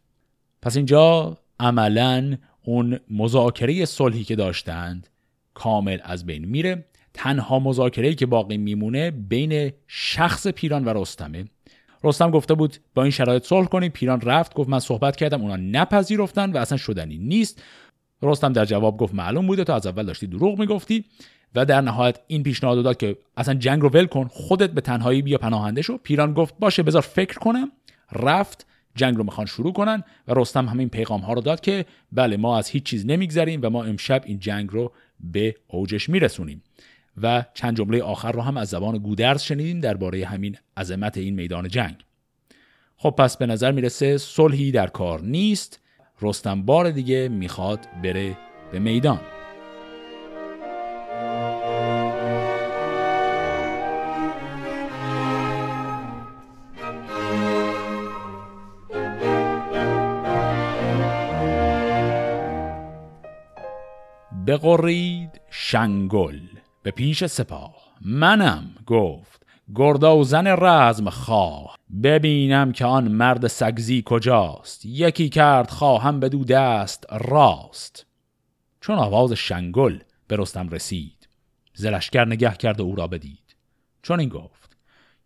پس 0.62 0.76
اینجا 0.76 1.38
عملا 1.60 2.36
اون 2.64 3.00
مذاکره 3.11 3.85
صلحی 3.85 4.25
که 4.25 4.37
داشتند 4.37 5.09
کامل 5.54 5.99
از 6.04 6.26
بین 6.26 6.45
میره. 6.45 6.85
تنها 7.14 7.59
مذاکره 7.59 8.14
که 8.14 8.26
باقی 8.26 8.57
میمونه 8.57 9.11
بین 9.11 9.73
شخص 9.87 10.47
پیران 10.47 10.85
و 10.85 10.92
رستمه. 11.02 11.45
رستم 12.04 12.31
گفته 12.31 12.54
بود 12.54 12.76
با 12.95 13.02
این 13.02 13.11
شرایط 13.11 13.45
صلح 13.45 13.66
کنیم 13.66 13.90
پیران 13.90 14.21
رفت 14.21 14.54
گفت 14.54 14.69
من 14.69 14.78
صحبت 14.78 15.16
کردم 15.16 15.42
اونا 15.42 15.57
نپذیرفتن 15.57 16.52
و 16.52 16.57
اصلا 16.57 16.78
شدنی 16.78 17.19
نیست. 17.19 17.62
رستم 18.23 18.52
در 18.52 18.64
جواب 18.64 18.97
گفت 18.97 19.14
معلوم 19.14 19.47
بوده 19.47 19.64
تو 19.64 19.73
از 19.73 19.87
اول 19.87 20.07
داشتی 20.07 20.26
دروغ 20.26 20.59
می‌گفتی 20.59 21.04
و 21.54 21.64
در 21.64 21.81
نهایت 21.81 22.19
این 22.26 22.42
پیشنهاد 22.42 22.85
داد 22.85 22.97
که 22.97 23.16
اصلا 23.37 23.54
جنگ 23.54 23.83
رو 23.83 23.88
ول 23.88 24.07
کن 24.07 24.28
خودت 24.28 24.71
به 24.71 24.81
تنهایی 24.81 25.23
بیا 25.23 25.38
پناهنده 25.38 25.83
شو. 25.83 25.97
پیران 25.97 26.35
گفت 26.35 26.54
باشه 26.59 26.83
بذار 26.83 27.02
فکر 27.02 27.38
کنم. 27.38 27.73
رفت 28.12 28.66
جنگ 28.94 29.16
رو 29.16 29.25
می‌خوان 29.25 29.46
شروع 29.46 29.72
کنن 29.72 30.04
و 30.28 30.34
رستم 30.37 30.66
همین 30.66 30.88
پیغام 30.88 31.20
ها 31.20 31.32
رو 31.32 31.40
داد 31.40 31.61
که 31.61 31.84
بله 32.12 32.37
ما 32.37 32.58
از 32.58 32.68
هیچ 32.68 32.82
چیز 32.82 33.06
نمیگذریم 33.06 33.61
و 33.62 33.70
ما 33.70 33.84
امشب 33.84 34.22
این 34.25 34.38
جنگ 34.38 34.68
رو 34.72 34.92
به 35.20 35.56
اوجش 35.68 36.08
میرسونیم. 36.08 36.62
و 37.22 37.44
چند 37.54 37.76
جمله 37.76 38.02
آخر 38.02 38.32
رو 38.32 38.42
هم 38.42 38.56
از 38.56 38.68
زبان 38.68 38.99
گودرز 38.99 39.42
شنیدیم 39.42 39.80
درباره 39.80 40.26
همین 40.26 40.56
عظمت 40.76 41.16
این 41.16 41.34
میدان 41.34 41.68
جنگ. 41.68 41.96
خب 42.96 43.11
پس 43.11 43.37
به 43.37 43.46
نظر 43.46 43.72
می‌رسه 43.72 44.18
صلحی 44.18 44.70
در 44.70 44.87
کار 44.87 45.20
نیست. 45.20 45.80
رستم 46.22 46.62
بار 46.62 46.90
دیگه 46.90 47.28
می‌خواد 47.28 47.80
بره 48.02 48.37
به 48.72 48.78
میدان. 48.78 49.20
بقرید 64.46 65.40
شنگل 65.50 66.40
به 66.82 66.90
پیش 66.90 67.26
سپاه. 67.26 67.75
منم 68.00 68.70
گفت 68.87 69.46
گردوزن 69.75 70.46
رزم 70.46 71.11
خواه. 71.11 71.76
ببینم 72.02 72.72
که 72.72 72.84
آن 72.84 73.08
مرد 73.08 73.46
سگزی 73.46 74.02
کجاست. 74.06 74.87
یکی 74.87 75.28
کرد 75.28 75.70
خواهم 75.70 76.20
بدو 76.20 76.44
دست 76.44 77.06
راست. 77.11 78.06
چون 78.80 78.99
آواز 78.99 79.32
شنگل 79.32 79.99
به 80.28 80.37
رستم 80.37 80.68
رسید 80.68 81.28
زلشگر 81.75 82.25
نگه 82.25 82.54
کرد 82.54 82.80
و 82.80 82.84
او 82.84 82.96
را 82.96 83.06
بدید. 83.06 83.56
چون 84.02 84.20
این 84.20 84.28
گفت 84.28 84.76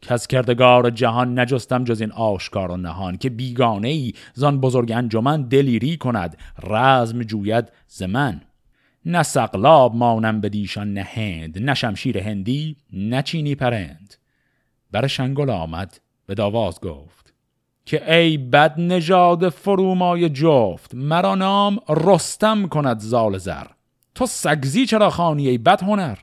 کس 0.03 0.27
کردگار 0.27 0.91
جهان 0.91 1.39
نجستم 1.39 1.85
جز 1.85 2.01
این 2.01 2.13
آشکار 2.13 2.71
و 2.71 2.77
نهان 2.77 3.17
که 3.17 3.31
بیگانه 3.31 3.89
ای 3.89 4.13
زان 4.35 4.61
بزرگ 4.61 4.93
انجمن 4.93 5.43
دلیری 5.43 5.97
کند. 5.97 6.39
رزم 6.63 7.23
جوید 7.23 7.73
زمن 7.89 8.41
نه 9.09 9.23
سقلاب 9.23 9.95
مانم 9.95 10.41
به 10.41 10.49
دیشان 10.49 10.95
نه 10.95 11.03
هند 11.03 11.59
نه 11.59 11.75
شمشیر 11.75 12.19
هندی 12.19 12.77
نه 12.93 13.23
چینی 13.23 13.55
پرند. 13.55 14.15
بر 14.91 15.07
شنگل 15.07 15.51
آمد 15.51 16.01
به 16.27 16.35
داواز 16.35 16.81
گفت 16.81 17.35
که 17.85 18.15
ای 18.15 18.39
بد 18.39 18.81
نژاد 18.81 19.49
فرومای 19.49 20.29
جفت 20.29 20.95
مرا 20.95 21.35
نام 21.35 21.79
رستم 21.89 22.69
کند 22.69 22.99
زال 22.99 23.39
زر. 23.39 23.67
تو 24.15 24.27
سگزی 24.27 24.87
چرا 24.87 25.11
خانی 25.11 25.49
ای 25.49 25.59
بد 25.59 25.83
هنر؟ 25.83 26.19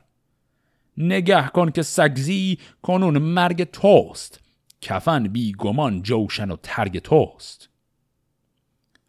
نگه 0.96 1.48
کن 1.48 1.70
که 1.70 1.82
سگزی 1.82 2.58
کنون 2.82 3.18
مرگ 3.18 3.64
توست 3.64 4.40
کفن 4.80 5.28
بی 5.28 5.52
گمان 5.52 6.02
جوشن 6.02 6.50
و 6.50 6.56
ترگ 6.62 6.98
توست. 6.98 7.68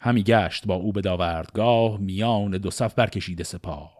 همی 0.05 0.23
گشت 0.23 0.65
با 0.65 0.75
او 0.75 0.91
به 0.91 1.01
داوردگاه 1.01 1.97
میان 1.97 2.51
دو 2.51 2.71
صف 2.71 2.93
برکشیده 2.93 3.43
سپاه. 3.43 3.93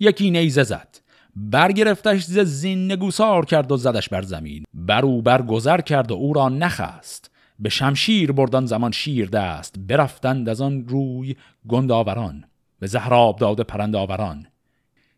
یکی 0.00 0.30
نیزه 0.30 0.62
زد 0.62 0.98
برگرفتش 1.36 2.24
ز 2.24 2.38
زین 2.38 2.92
نگوسار 2.92 3.44
کرد 3.44 3.72
و 3.72 3.76
زدش 3.76 4.08
بر 4.08 4.22
زمین. 4.22 4.64
بر 4.74 5.04
او 5.04 5.22
برگذر 5.22 5.80
کرد 5.80 6.10
و 6.10 6.14
او 6.14 6.32
را 6.32 6.48
نخست. 6.48 7.30
به 7.58 7.68
شمشیر 7.68 8.32
بردان 8.32 8.66
زمان 8.66 8.90
شیر 8.90 9.28
دست 9.28 9.74
برفتند 9.78 10.48
از 10.48 10.60
آن 10.60 10.88
روی 10.88 11.36
گنداوران. 11.68 12.44
به 12.78 12.86
زهراب 12.86 13.38
داده 13.38 13.62
پرند 13.62 13.96
آوران 13.96 14.46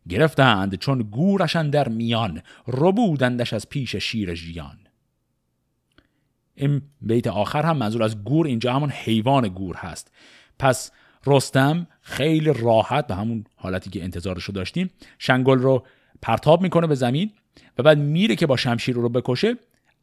گرفتند 0.08 0.74
چون 0.74 0.98
گورشن 0.98 1.70
در 1.70 1.88
میان 1.88 2.42
ربودندش 2.68 3.52
از 3.52 3.68
پیش 3.68 3.96
شیر 3.96 4.34
ژیان. 4.34 4.78
این 6.54 6.82
بیت 7.00 7.26
آخر 7.26 7.62
هم 7.62 7.76
منظور 7.76 8.02
از 8.02 8.24
گور 8.24 8.46
اینجا 8.46 8.72
همون 8.72 8.90
حیوان 8.90 9.48
گور 9.48 9.76
هست. 9.76 10.12
پس 10.58 10.90
رستم 11.26 11.86
خیلی 12.00 12.52
راحت 12.52 13.06
به 13.06 13.14
همون 13.14 13.44
حالتی 13.56 13.90
که 13.90 14.02
انتظارش 14.02 14.44
رو 14.44 14.54
داشتیم 14.54 14.90
شنگل 15.18 15.58
رو 15.58 15.86
پرتاب 16.22 16.62
می‌کنه 16.62 16.86
به 16.86 16.94
زمین 16.94 17.30
و 17.78 17.82
بعد 17.82 17.98
میره 17.98 18.36
که 18.36 18.46
با 18.46 18.56
شمشیر 18.56 18.94
رو 18.94 19.08
بکشه 19.08 19.54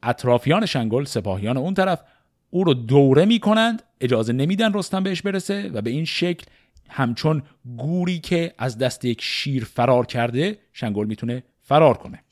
اطرافیان 0.03 0.65
شنگل 0.65 1.03
سپاهیان 1.03 1.57
اون 1.57 1.73
طرف 1.73 2.01
او 2.49 2.63
رو 2.63 2.73
دوره 2.73 3.25
می‌کنند 3.25 3.83
اجازه 4.01 4.33
نمیدن 4.33 4.73
رستم 4.73 5.03
بهش 5.03 5.21
برسه 5.21 5.69
و 5.73 5.81
به 5.81 5.89
این 5.89 6.05
شکل 6.05 6.45
همچون 6.89 7.43
گوری 7.77 8.19
که 8.19 8.53
از 8.57 8.77
دست 8.77 9.05
یک 9.05 9.21
شیر 9.21 9.65
فرار 9.65 10.05
کرده 10.05 10.57
شنگل 10.73 11.05
می‌تونه 11.05 11.43
فرار 11.61 11.97
کنه. 11.97 12.23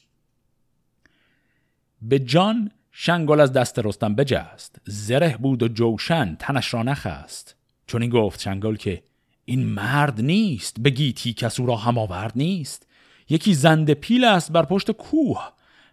به 2.01 2.19
جان 2.19 2.71
شنگل 2.99 3.39
از 3.39 3.53
دست 3.53 3.79
رستم 3.79 4.15
بجست. 4.15 4.75
زره 4.85 5.37
بود 5.37 5.63
و 5.63 5.67
جوشن 5.67 6.35
تنش 6.39 6.73
را 6.73 6.83
نخست. 6.83 7.55
چون 7.87 8.01
این 8.01 8.11
گفت 8.11 8.39
شنگل 8.39 8.75
که 8.75 9.03
این 9.45 9.65
مرد 9.65 10.21
نیست 10.21 10.79
بگیتی 10.79 11.33
کس 11.33 11.59
او 11.59 11.65
را 11.65 11.75
هم 11.75 11.97
آورد 11.97 12.31
نیست. 12.35 12.87
یکی 13.29 13.53
زنده 13.53 13.93
پیل 13.93 14.23
است 14.23 14.51
بر 14.51 14.63
پشت 14.63 14.91
کوه 14.91 15.49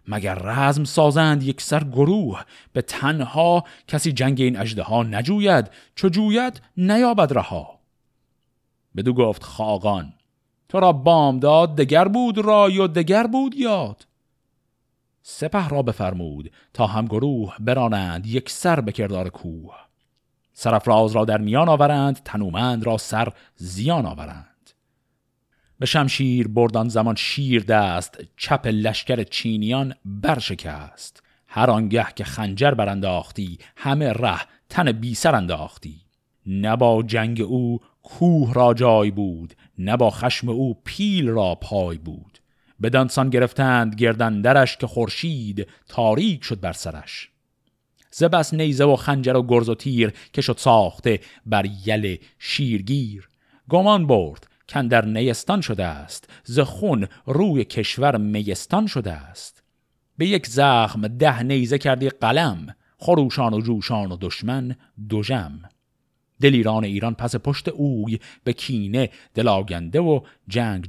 مگر 0.07 0.35
رزم 0.35 0.83
سازند 0.83 1.43
یک 1.43 1.61
سر 1.61 1.83
گروه. 1.83 2.43
به 2.73 2.81
تنها 2.81 3.63
کسی 3.87 4.11
جنگ 4.11 4.41
این 4.41 4.57
اجده 4.57 4.83
ها 4.83 5.03
نجوید 5.03 5.69
چو 5.95 6.09
جوید 6.09 6.61
نیابد 6.77 7.33
رها. 7.33 7.79
بدو 8.95 9.13
گفت 9.13 9.43
خاقان 9.43 10.13
تو 10.69 10.79
را 10.79 10.91
بام 10.91 11.39
داد 11.39 11.75
دگر 11.75 12.07
بود 12.07 12.37
رای 12.37 12.79
و 12.79 12.87
دگر 12.87 13.27
بود 13.27 13.55
یاد. 13.55 14.05
سپه 15.27 15.67
را 15.67 15.81
بفرمود 15.81 16.51
تا 16.73 16.87
هم 16.87 17.05
گروه 17.05 17.55
برانند 17.59 18.27
یک 18.27 18.49
سر 18.49 18.81
به 18.81 18.91
کردار 18.91 19.29
کوه. 19.29 19.75
سرفراز 20.53 21.11
را 21.11 21.25
در 21.25 21.37
میان 21.37 21.69
آورند 21.69 22.21
تنومند 22.25 22.85
را 22.85 22.97
سر 22.97 23.33
زیان 23.55 24.05
آورند. 24.05 24.69
به 25.79 25.85
شمشیر 25.85 26.47
بردان 26.47 26.89
زمان 26.89 27.15
شیر 27.15 27.63
دست 27.63 28.17
چپ 28.37 28.67
لشکر 28.67 29.23
چینیان 29.23 29.95
برشکست. 30.05 31.23
هر 31.47 31.69
آنگه 31.69 32.07
که 32.15 32.23
خنجر 32.23 32.71
برانداختی 32.71 33.57
همه 33.77 34.13
ره 34.13 34.41
تن 34.69 34.91
بی 34.91 35.15
سر 35.15 35.35
انداختی. 35.35 36.01
نه 36.45 37.03
جنگ 37.03 37.41
او 37.41 37.79
کوه 38.03 38.53
را 38.53 38.73
جای 38.73 39.11
بود 39.11 39.53
نه 39.77 39.97
با 39.97 40.09
خشم 40.09 40.49
او 40.49 40.81
پیل 40.83 41.29
را 41.29 41.55
پای 41.55 41.97
بود. 41.97 42.34
بدانسان 42.81 43.29
گرفتند 43.29 43.95
گردندرش 43.95 44.77
که 44.77 44.87
خورشید 44.87 45.67
تاریک 45.87 46.43
شد 46.43 46.59
بر 46.59 46.73
سرش. 46.73 47.29
زبس 48.11 48.53
نیزه 48.53 48.83
و 48.83 48.95
خنجر 48.95 49.35
و 49.35 49.43
گرز 49.43 49.69
و 49.69 49.75
تیر 49.75 50.13
که 50.33 50.41
شد 50.41 50.57
ساخته 50.57 51.19
بر 51.45 51.65
یل 51.85 52.17
شیرگیر. 52.39 53.29
گمان 53.69 54.07
برد 54.07 54.47
کن 54.69 54.87
در 54.87 55.05
نیستان 55.05 55.61
شده 55.61 55.85
است 55.85 56.29
ز 56.43 56.59
خون 56.59 57.07
روی 57.25 57.63
کشور 57.63 58.17
میستان 58.17 58.87
شده 58.87 59.11
است. 59.11 59.63
به 60.17 60.27
یک 60.27 60.47
زخم 60.47 61.07
ده 61.07 61.43
نیزه 61.43 61.77
کردی 61.77 62.09
قلم 62.09 62.75
خروشان 62.97 63.53
و 63.53 63.61
جوشان 63.61 64.11
و 64.11 64.17
دشمن 64.21 64.75
دوژم 65.09 65.61
دلیران 66.41 66.83
ایران 66.83 67.13
پس 67.13 67.35
پشت 67.35 67.67
اوی 67.67 68.19
به 68.43 68.53
کینه 68.53 69.09
دلاگنده 69.33 69.99
و 69.99 70.19
جنگ 70.47 70.83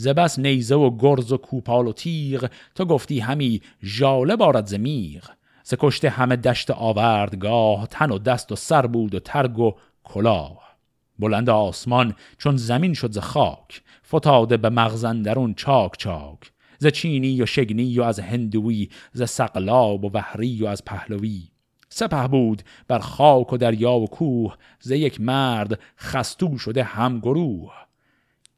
جوی 0.00 0.12
زبس 0.12 0.38
نیزه 0.38 0.74
و 0.74 0.96
گرز 0.98 1.32
و 1.32 1.36
کوپال 1.36 1.86
و 1.86 1.92
تیغ 1.92 2.50
تو 2.74 2.84
گفتی 2.84 3.20
همی 3.20 3.62
ژاله 3.82 4.36
بارد 4.36 4.66
زمیغ 4.66 5.24
ز 5.64 5.74
کشته 5.78 6.10
همه 6.10 6.36
دشت 6.36 6.70
آوردگاه 6.70 7.86
تن 7.86 8.10
و 8.10 8.18
دست 8.18 8.52
و 8.52 8.56
سر 8.56 8.86
بود 8.86 9.14
و 9.14 9.20
ترگ 9.20 9.58
و 9.58 9.74
کلاه. 10.04 10.76
بلند 11.18 11.50
آسمان 11.50 12.14
چون 12.38 12.56
زمین 12.56 12.94
شد 12.94 13.12
ز 13.12 13.18
خاک 13.18 13.82
فتاده 14.14 14.56
به 14.56 14.70
مغزندرون 14.70 15.54
چاک 15.54 15.92
چاک. 15.98 16.52
ز 16.78 16.86
چینی 16.86 17.42
و 17.42 17.46
شگنی 17.46 17.98
و 17.98 18.02
از 18.02 18.20
هندوی 18.20 18.88
ز 19.12 19.30
سقلاب 19.30 20.04
و 20.04 20.10
وحری 20.14 20.62
و 20.62 20.66
از 20.66 20.84
پهلوی. 20.84 21.42
سپه 21.88 22.28
بود 22.28 22.62
بر 22.88 22.98
خاک 22.98 23.52
و 23.52 23.56
دریا 23.56 23.92
و 23.92 24.06
کوه 24.06 24.56
ز 24.80 24.90
یک 24.90 25.20
مرد 25.20 25.80
خستو 25.98 26.58
شده 26.58 26.84
هم 26.84 27.18
گروه. 27.18 27.89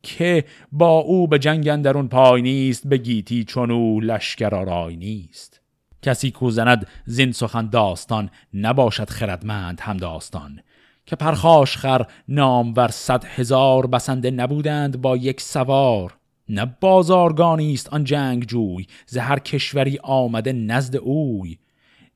که 0.02 0.44
با 0.72 0.98
او 0.98 1.28
به 1.28 1.38
جنگ 1.38 1.68
اندرون 1.68 2.08
پای 2.08 2.42
نیست 2.42 2.86
به 2.86 2.96
گیتی 2.96 3.44
چون 3.44 3.70
او 3.70 4.00
لشکر 4.00 4.54
آرای 4.54 4.96
نیست. 4.96 5.60
کسی 6.02 6.30
کو 6.30 6.50
زند 6.50 6.86
زین 7.04 7.32
سخن 7.32 7.68
داستان 7.68 8.30
نباشد 8.54 9.10
خردمند 9.10 9.80
هم 9.80 9.96
داستان. 9.96 10.60
که 11.06 11.16
پرخاش 11.16 11.76
خر 11.76 12.06
نامور 12.28 12.88
صد 12.88 13.24
هزار 13.24 13.86
بسنده 13.86 14.30
نبودند 14.30 15.00
با 15.00 15.16
یک 15.16 15.40
سوار. 15.40 16.16
نه 16.48 16.76
بازارگانی 16.80 17.72
است 17.72 17.92
آن 17.92 18.04
جنگ 18.04 18.44
جوی 18.44 18.86
ز 19.06 19.18
کشوری 19.18 19.98
آمده 20.02 20.52
نزد 20.52 20.96
اوی. 20.96 21.58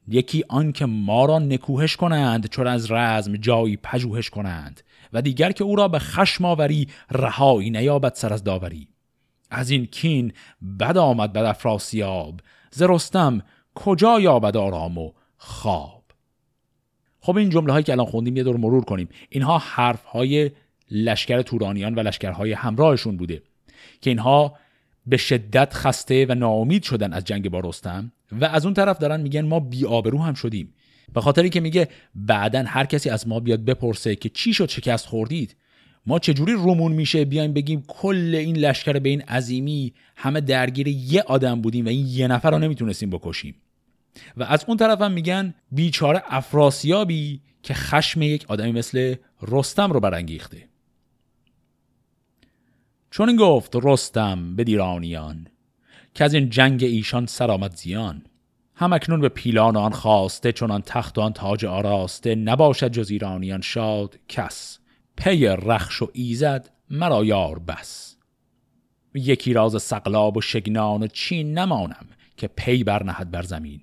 یکی 0.08 0.44
آن 0.48 0.72
که 0.72 0.86
ما 0.86 1.24
را 1.24 1.38
نکوهش 1.38 1.96
کنند 1.96 2.46
چون 2.46 2.66
از 2.66 2.90
رزم 2.90 3.36
جایی 3.36 3.76
پژوهش 3.82 4.30
کنند. 4.30 4.82
و 5.16 5.22
دیگر 5.22 5.52
که 5.52 5.64
او 5.64 5.76
را 5.76 5.88
به 5.88 5.98
خشم 5.98 6.44
آوری 6.44 6.88
رهایی 7.10 7.70
نیابد 7.70 8.14
سر 8.14 8.32
از 8.32 8.44
داوری. 8.44 8.88
از 9.50 9.70
این 9.70 9.86
کین 9.86 10.32
بد 10.80 10.98
آمد 10.98 11.32
بد 11.32 11.44
افراسیاب 11.44 12.40
ز 12.70 12.82
رستم 12.82 13.42
کجا 13.74 14.20
یابد 14.20 14.56
آرام 14.56 14.98
و 14.98 15.12
خواب؟ 15.36 16.02
خب 17.20 17.36
این 17.36 17.50
جمله 17.50 17.72
هایی 17.72 17.84
که 17.84 17.92
الان 17.92 18.06
خوندیم 18.06 18.36
یه 18.36 18.42
دور 18.42 18.56
مرور 18.56 18.84
کنیم. 18.84 19.08
اینها 19.28 19.58
حرف 19.58 20.04
های 20.04 20.50
لشکر 20.90 21.42
تورانیان 21.42 21.94
و 21.94 22.00
لشکرهای 22.00 22.52
همراهشون 22.52 23.16
بوده 23.16 23.42
که 24.00 24.10
اینها 24.10 24.56
به 25.06 25.16
شدت 25.16 25.74
خسته 25.74 26.26
و 26.28 26.34
ناامید 26.34 26.82
شدن 26.82 27.12
از 27.12 27.24
جنگ 27.24 27.50
با 27.50 27.60
رستم 27.60 28.12
و 28.32 28.44
از 28.44 28.64
اون 28.64 28.74
طرف 28.74 28.98
دارن 28.98 29.20
میگن 29.20 29.46
ما 29.46 29.60
بی 29.60 29.86
آبرو 29.86 30.22
هم 30.22 30.34
شدیم. 30.34 30.74
به 31.14 31.20
خاطری 31.20 31.50
که 31.50 31.60
میگه 31.60 31.88
بعدا 32.14 32.64
هر 32.66 32.84
کسی 32.84 33.10
از 33.10 33.28
ما 33.28 33.40
بیاد 33.40 33.64
بپرسه 33.64 34.16
که 34.16 34.28
چی 34.28 34.54
شد 34.54 34.68
شکست 34.68 35.06
خوردید؟ 35.06 35.56
ما 36.06 36.18
چجوری 36.18 36.52
رومون 36.52 36.92
میشه؟ 36.92 37.24
بیایم 37.24 37.52
بگیم 37.52 37.84
کل 37.88 38.34
این 38.34 38.56
لشکر 38.56 38.98
به 38.98 39.08
این 39.08 39.22
عظیمی 39.22 39.94
همه 40.16 40.40
درگیر 40.40 40.88
یه 40.88 41.22
آدم 41.22 41.60
بودیم 41.60 41.86
و 41.86 41.88
این 41.88 42.06
یه 42.06 42.28
نفر 42.28 42.50
رو 42.50 42.58
نمی‌تونستیم 42.58 43.10
بکشیم. 43.10 43.54
و 44.36 44.42
از 44.42 44.64
اون 44.68 44.76
طرف 44.76 45.00
هم 45.00 45.12
میگن 45.12 45.54
بیچاره 45.72 46.22
افراسیابی 46.26 47.40
که 47.62 47.74
خشم 47.74 48.22
یک 48.22 48.44
آدمی 48.48 48.72
مثل 48.72 49.14
رستم 49.42 49.92
رو 49.92 50.00
برانگیخته. 50.00 50.68
چون 53.10 53.28
این 53.28 53.38
گفت 53.38 53.76
رستم 53.82 54.56
به 54.56 54.64
دیرانیان 54.64 55.46
که 56.14 56.24
از 56.24 56.34
این 56.34 56.50
جنگ 56.50 56.84
ایشان 56.84 57.26
سرآمد 57.26 57.76
زیان. 57.76 58.22
هم 58.78 58.92
اکنون 58.92 59.20
به 59.20 59.28
پیلان 59.28 59.76
آن 59.76 59.92
خواسته 59.92 60.52
چون 60.52 60.80
تخت 60.80 61.18
و 61.18 61.20
آن 61.20 61.32
تاج 61.32 61.64
آراسته 61.64 62.34
نباشد 62.34 62.88
جز 62.88 63.10
ایرانیان 63.10 63.60
شاد 63.60 64.18
کس. 64.28 64.78
پی 65.16 65.46
رخش 65.46 66.02
و 66.02 66.10
ایزد 66.12 66.70
مرا 66.90 67.24
یار 67.24 67.58
بس. 67.58 68.16
یکی 69.14 69.52
راز 69.52 69.82
سقلاب 69.82 70.36
و 70.36 70.40
شگنان 70.40 71.02
و 71.02 71.06
چین 71.06 71.58
نمانم 71.58 72.06
که 72.36 72.48
پی 72.48 72.84
برنهد 72.84 73.30
بر 73.30 73.42
زمین. 73.42 73.80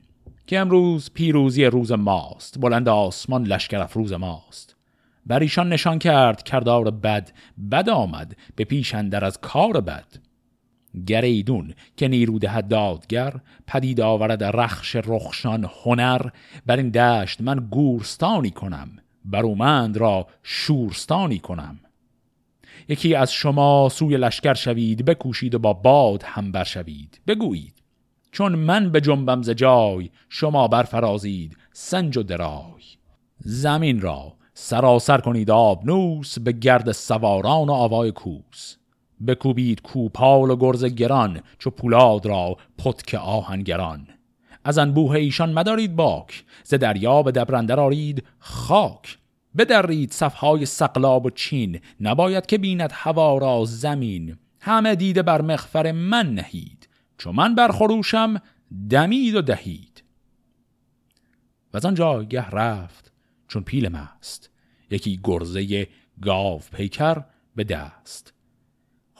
که 0.48 0.60
امروز 0.60 1.12
پیروزی 1.14 1.66
روز 1.66 1.92
ماست 1.92 2.60
بلند 2.60 2.90
آسمان 2.90 3.44
لشکر 3.44 3.80
افروز 3.80 4.14
ماست. 4.14 4.76
بر 5.26 5.40
ایشان 5.40 5.74
نشان 5.74 6.00
کرد 6.00 6.44
کردار 6.44 6.92
بد 6.92 7.32
بد 7.72 7.90
آمد 7.90 8.38
به 8.56 8.64
پیش 8.64 8.96
اندر 8.96 9.26
از 9.26 9.38
کار 9.42 9.82
بد. 9.82 10.08
گریدون 11.08 11.74
که 11.98 12.08
نیرو 12.08 12.40
دهد 12.40 12.68
دادگر 12.68 13.34
پدید 13.68 14.02
آورد 14.02 14.44
رخش 14.44 14.96
رخشان 14.96 15.70
هنر. 15.84 16.22
بر 16.66 16.78
این 16.78 16.90
دشت 16.90 17.42
من 17.42 17.68
گورستانی 17.72 18.52
کنم 18.52 18.90
برومند 19.26 19.98
را 19.98 20.28
شورستانی 20.44 21.40
کنم. 21.40 21.80
یکی 22.90 23.16
از 23.16 23.34
شما 23.34 23.90
سوی 23.90 24.18
لشکر 24.18 24.54
شوید 24.54 25.06
بکوشید 25.06 25.56
و 25.56 25.60
با 25.60 25.74
باد 25.74 26.24
هم 26.24 26.52
برشوید 26.52 27.22
بگویید 27.28 27.74
چون 28.32 28.56
من 28.56 28.92
به 28.92 29.02
جنبم 29.02 29.42
ز 29.42 29.50
جای 29.50 30.10
شما 30.30 30.68
برفرازید 30.68 31.58
سنج 31.74 32.18
و 32.18 32.24
درای. 32.24 32.84
زمین 33.40 34.02
را 34.02 34.34
سراسر 34.54 35.18
کنید 35.18 35.52
آبنوس 35.52 36.40
به 36.40 36.52
گرد 36.52 36.92
سواران 36.92 37.70
و 37.70 37.72
آوای 37.72 38.12
کوس. 38.12 38.76
بکوبید 39.28 39.82
کوپال 39.82 40.50
و 40.50 40.56
گرز 40.56 40.86
گران 40.86 41.42
چو 41.60 41.70
پولاد 41.70 42.26
را 42.26 42.58
پتک 42.78 43.14
آهنگران. 43.14 44.08
از 44.64 44.78
انبوه 44.78 45.12
ایشان 45.12 45.54
مدارید 45.54 45.96
باک 45.96 46.44
ز 46.64 46.74
دریا 46.74 47.24
به 47.24 47.32
دبرندر 47.32 47.80
آرید 47.80 48.24
خاک. 48.40 49.18
بدرید 49.58 50.12
صفهای 50.12 50.66
سقلاب 50.66 51.26
و 51.26 51.30
چین 51.30 51.80
نباید 52.02 52.46
که 52.46 52.58
بیند 52.58 52.90
هوا 52.94 53.38
را 53.38 53.66
زمین. 53.66 54.38
همه 54.60 54.96
دیده 54.96 55.22
بر 55.22 55.42
مخفر 55.42 55.92
من 55.92 56.34
نهید 56.34 56.90
چو 57.18 57.32
من 57.32 57.56
برخروشم 57.56 58.42
دمید 58.90 59.36
و 59.36 59.42
دهید. 59.42 60.04
و 61.74 61.78
از 61.78 61.86
آن 61.86 61.96
جایگه 61.96 62.50
رفت 62.50 63.12
چون 63.48 63.64
پیل 63.64 63.90
مست 63.90 64.50
یکی 64.90 65.20
گرزه 65.24 65.88
گاو 66.22 66.62
پیکر 66.74 67.24
به 67.56 67.64
دست. 67.64 68.33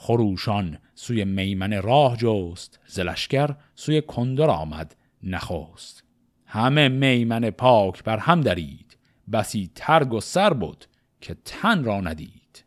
خروشان 0.04 0.78
سوی 0.94 1.24
میمن 1.24 1.82
راه 1.82 2.16
جست 2.16 2.80
زلشگر 2.86 3.56
سوی 3.74 4.00
کندر 4.00 4.50
آمد 4.50 4.96
نخواست 5.22 6.04
همه 6.46 6.88
میمن 6.88 7.50
پاک 7.50 8.04
بر 8.04 8.18
هم 8.18 8.40
درید 8.40 8.96
بسی 9.32 9.70
ترگ 9.74 10.12
و 10.12 10.20
سر 10.20 10.52
بود 10.52 10.84
که 11.20 11.36
تن 11.44 11.84
را 11.84 12.00
ندید. 12.00 12.64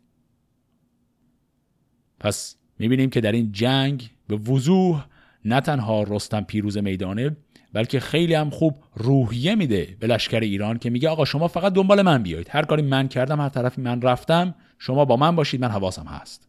پس 2.20 2.56
می‌بینیم 2.80 3.10
که 3.10 3.22
در 3.22 3.32
این 3.32 3.52
جنگ 3.52 4.10
به 4.28 4.36
وضوح 4.36 5.06
نه 5.46 5.62
تنها 5.62 6.04
رستم 6.04 6.42
پیروز 6.42 6.78
میدانه 6.78 7.38
بلکه 7.74 8.00
خیلی 8.00 8.34
هم 8.34 8.50
خوب 8.50 8.84
روحیه 8.96 9.56
میده 9.56 9.98
به 10.00 10.08
لشکر 10.08 10.40
ایران 10.40 10.78
که 10.78 10.90
میگه 10.90 11.10
آقا 11.10 11.26
شما 11.26 11.48
فقط 11.48 11.74
دنبال 11.74 12.02
من 12.02 12.24
بیایید. 12.24 12.50
هر 12.52 12.64
کاری 12.64 12.82
من 12.82 13.08
کردم 13.08 13.42
هر 13.42 13.50
طرفی 13.50 13.82
من 13.82 14.02
رفتم 14.02 14.56
شما 14.80 15.06
با 15.06 15.18
من 15.18 15.36
باشید 15.36 15.62
من 15.62 15.72
حواسم 15.72 16.06
هست. 16.06 16.48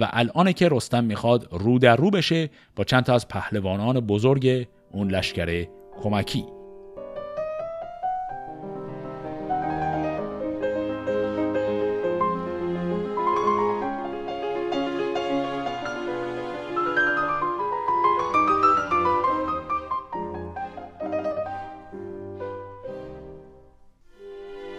و 0.00 0.08
الان 0.12 0.52
که 0.52 0.68
رستم 0.70 1.04
می‌خواد 1.04 1.48
رو 1.50 1.78
در 1.78 1.96
رو 1.96 2.10
بشه 2.10 2.50
با 2.76 2.84
چند 2.84 3.04
تا 3.04 3.14
از 3.14 3.28
پهلوانان 3.28 4.00
بزرگ 4.00 4.68
اون 4.92 5.10
لشکر 5.10 5.66
کمکی. 6.02 6.44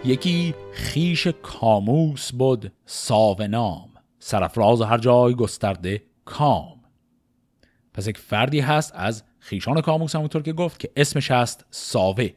یکی 0.04 0.54
خیش 0.72 1.26
کاموس 1.26 2.32
بود 2.32 2.72
ساونام. 2.86 3.97
سرفراز 4.28 4.82
هر 4.82 4.98
جای 4.98 5.34
گسترده 5.34 6.02
کام. 6.24 6.80
پس 7.94 8.06
یک 8.06 8.18
فردی 8.18 8.60
هست 8.60 8.92
از 8.94 9.22
خیشان 9.38 9.80
کاموس 9.80 10.16
همونطور 10.16 10.42
که 10.42 10.52
گفت 10.52 10.80
که 10.80 10.90
اسمش 10.96 11.30
هست 11.30 11.66
ساوه. 11.70 12.28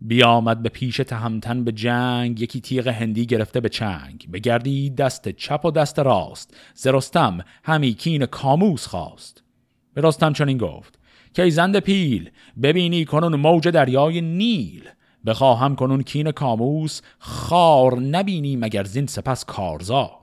بیامد 0.00 0.62
به 0.62 0.68
پیش 0.68 0.96
تهمتن 0.96 1.64
به 1.64 1.72
جنگ 1.72 2.40
یکی 2.40 2.60
تیغ 2.60 2.88
هندی 2.88 3.26
گرفته 3.26 3.60
به 3.60 3.68
چنگ. 3.68 4.28
بگردی 4.32 4.90
دست 4.90 5.28
چپ 5.28 5.64
و 5.64 5.70
دست 5.70 5.98
راست 5.98 6.56
زرستم 6.74 7.38
همی 7.64 7.94
کین 7.94 8.26
کاموس 8.26 8.86
خواست. 8.86 9.42
به 9.94 10.12
چنین 10.34 10.58
گفت 10.58 10.98
که 11.34 11.50
زند 11.50 11.78
پیل 11.78 12.30
ببینی 12.62 13.04
کنون 13.04 13.36
موج 13.36 13.68
دریای 13.68 14.20
نیل. 14.20 14.88
بخواهم 15.26 15.76
کنون 15.76 16.02
کین 16.02 16.30
کاموس 16.30 17.00
خار 17.18 18.00
نبینی 18.00 18.56
مگر 18.56 18.84
زین 18.84 19.06
سپس 19.06 19.44
کارزار. 19.44 20.17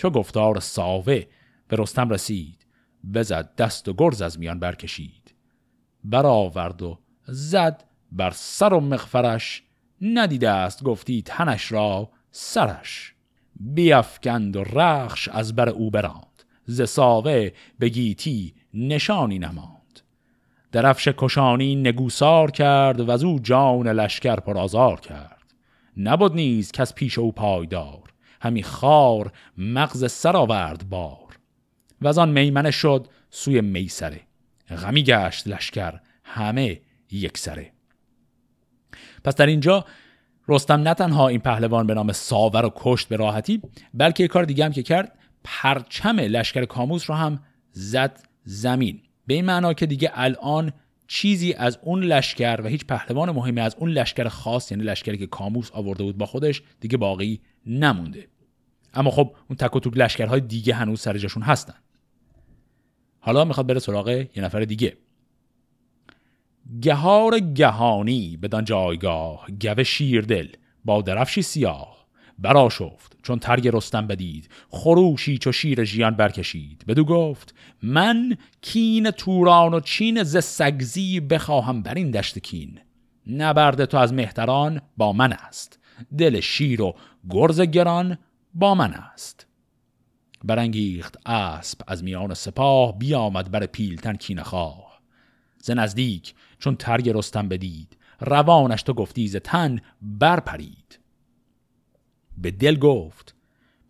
چو 0.00 0.10
گفتار 0.10 0.60
ساوه 0.60 1.22
به 1.68 1.76
رستم 1.76 2.10
رسید 2.10 2.66
بزد 3.14 3.54
دست 3.56 3.88
و 3.88 3.92
گرز 3.92 4.22
از 4.22 4.38
میان 4.38 4.58
برکشید. 4.58 5.34
برآورد 6.04 6.82
و 6.82 6.98
زد 7.26 7.84
بر 8.12 8.30
سر 8.30 8.74
و 8.74 8.80
مغفرش 8.80 9.62
ندیده 10.00 10.50
است 10.50 10.82
گفتی 10.82 11.22
تنش 11.22 11.72
را 11.72 12.10
سرش. 12.30 13.14
بیافکند 13.56 14.56
و 14.56 14.64
رخش 14.64 15.28
از 15.28 15.56
بر 15.56 15.68
او 15.68 15.90
براند 15.90 16.44
ز 16.64 16.88
ساوه 16.88 17.50
به 17.78 17.88
گیتی 17.88 18.54
نشانی 18.74 19.38
نماند. 19.38 20.00
درفش 20.72 21.08
کشانی 21.08 21.76
نگوسار 21.76 22.50
کرد 22.50 23.00
و 23.00 23.10
از 23.10 23.24
او 23.24 23.38
جان 23.38 23.88
لشکر 23.88 24.36
پر 24.36 24.58
آزار 24.58 25.00
کرد. 25.00 25.54
نبود 25.96 26.34
نیز 26.34 26.72
کس 26.72 26.94
پیش 26.94 27.18
او 27.18 27.32
پایدار 27.32 28.09
همی 28.40 28.62
خار 28.62 29.32
مغز 29.58 30.12
سر 30.12 30.36
آورد 30.36 30.88
بار. 30.88 31.38
و 32.00 32.08
از 32.08 32.18
آن 32.18 32.30
میمنه 32.30 32.70
شد 32.70 33.06
سوی 33.30 33.60
میسره. 33.60 34.20
غمی 34.70 35.02
گشت 35.02 35.48
لشکر 35.48 36.00
همه 36.24 36.80
یک 37.10 37.38
سره. 37.38 37.72
پس 39.24 39.34
در 39.34 39.46
اینجا 39.46 39.84
رستم 40.48 40.80
نه 40.80 40.94
تنها 40.94 41.28
این 41.28 41.40
پهلوان 41.40 41.86
به 41.86 41.94
نام 41.94 42.12
ساور 42.12 42.64
و 42.64 42.72
کشت 42.76 43.08
به 43.08 43.16
راحتی 43.16 43.62
بلکه 43.94 44.28
کار 44.28 44.44
دیگه 44.44 44.64
هم 44.64 44.72
که 44.72 44.82
کرد 44.82 45.18
پرچم 45.44 46.20
لشکر 46.20 46.64
کاموس 46.64 47.10
رو 47.10 47.16
هم 47.16 47.40
زد 47.72 48.20
زمین. 48.44 49.00
به 49.26 49.34
این 49.34 49.44
معنا 49.44 49.72
که 49.72 49.86
دیگه 49.86 50.10
الان 50.14 50.72
چیزی 51.06 51.52
از 51.52 51.78
اون 51.82 52.04
لشکر 52.04 52.60
و 52.64 52.66
هیچ 52.66 52.86
پهلوان 52.86 53.30
مهمی 53.30 53.60
از 53.60 53.76
اون 53.78 53.90
لشکر 53.90 54.28
خاص 54.28 54.72
یعنی 54.72 54.84
لشکری 54.84 55.18
که 55.18 55.26
کاموس 55.26 55.70
آورده 55.72 56.02
بود 56.02 56.18
با 56.18 56.26
خودش 56.26 56.62
دیگه 56.80 56.96
باقی 56.96 57.40
نمونده. 57.66 58.28
اما 58.94 59.10
خب 59.10 59.34
اون 59.48 59.56
تک 59.56 59.76
و 59.76 59.80
توک 59.80 59.96
لشکرهای 59.96 60.40
دیگه 60.40 60.74
هنوز 60.74 61.00
سر 61.00 61.18
جاشون 61.18 61.42
هستن. 61.42 61.74
حالا 63.20 63.44
می‌خواد 63.44 63.66
بره 63.66 63.78
سراغ 63.78 64.08
یه 64.08 64.42
نفر 64.42 64.60
دیگه. 64.60 64.96
گهار 66.82 67.40
گهانی 67.40 68.36
بدان 68.36 68.64
جایگاه 68.64 69.46
گوه 69.60 69.82
شیردل 69.82 70.48
با 70.84 71.02
درفشی 71.02 71.42
سیاه. 71.42 72.00
برا 72.38 72.68
شفت 72.68 73.16
چون 73.22 73.38
ترگ 73.38 73.68
رستم 73.72 74.06
بدید 74.06 74.48
خروشی 74.68 75.38
چو 75.38 75.52
شیر 75.52 75.84
ژیان 75.84 76.14
برکشید. 76.14 76.84
بدو 76.88 77.04
گفت 77.04 77.54
من 77.82 78.36
کین 78.62 79.10
توران 79.10 79.74
و 79.74 79.80
چین 79.80 80.22
ز 80.22 80.44
سگزی 80.44 81.20
بخواهم 81.20 81.82
بر 81.82 81.94
این 81.94 82.10
دشت 82.10 82.38
کین. 82.38 82.80
نبرد 83.26 83.84
تو 83.84 83.96
از 83.96 84.12
مهتران 84.12 84.80
با 84.96 85.12
من 85.12 85.32
است. 85.32 85.78
دل 86.18 86.40
شیر 86.40 86.82
و 86.82 86.94
گرز 87.30 87.60
گران 87.60 88.18
با 88.54 88.74
من 88.74 88.92
است. 88.94 89.46
برانگیخت 90.44 91.28
اسب 91.28 91.80
از 91.86 92.04
میان 92.04 92.34
سپاه 92.34 92.98
بیامد 92.98 93.50
بر 93.50 93.66
پیلتن 93.66 94.16
کین 94.16 94.42
خواه 94.42 95.00
ز 95.58 95.70
نزدیک 95.70 96.34
چون 96.58 96.76
ترگ 96.76 97.08
رستم 97.08 97.48
بدید 97.48 97.96
روانش 98.20 98.82
تو 98.82 98.92
گفتی 98.92 99.28
ز 99.28 99.36
تن 99.36 99.78
برپرید. 100.02 100.98
به 102.38 102.50
دل 102.50 102.76
گفت 102.76 103.34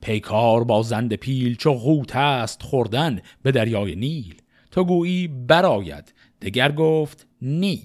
پیکار 0.00 0.64
با 0.64 0.82
زند 0.82 1.14
پیل 1.14 1.56
چو 1.56 1.72
غوت 1.72 2.16
است 2.16 2.62
خوردن 2.62 3.20
به 3.42 3.52
دریای 3.52 3.96
نیل. 3.96 4.42
تو 4.70 4.84
گویی 4.84 5.28
براید 5.28 6.14
دگر 6.42 6.72
گفت 6.72 7.26
نی. 7.42 7.82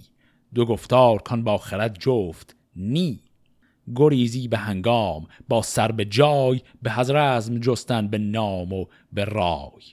دو 0.54 0.66
گفتار 0.66 1.22
کان 1.22 1.44
با 1.44 1.58
خرد 1.58 1.98
جفت 2.00 2.56
نی. 2.76 3.20
گریزی 3.96 4.48
به 4.48 4.58
هنگام 4.58 5.28
با 5.48 5.62
سر 5.62 5.92
به 5.92 6.06
جای 6.06 6.62
به 6.82 6.92
حضرزم 6.92 7.60
جستن 7.60 8.08
به 8.08 8.18
نام 8.18 8.74
و 8.74 8.86
به 9.14 9.26
رای. 9.26 9.84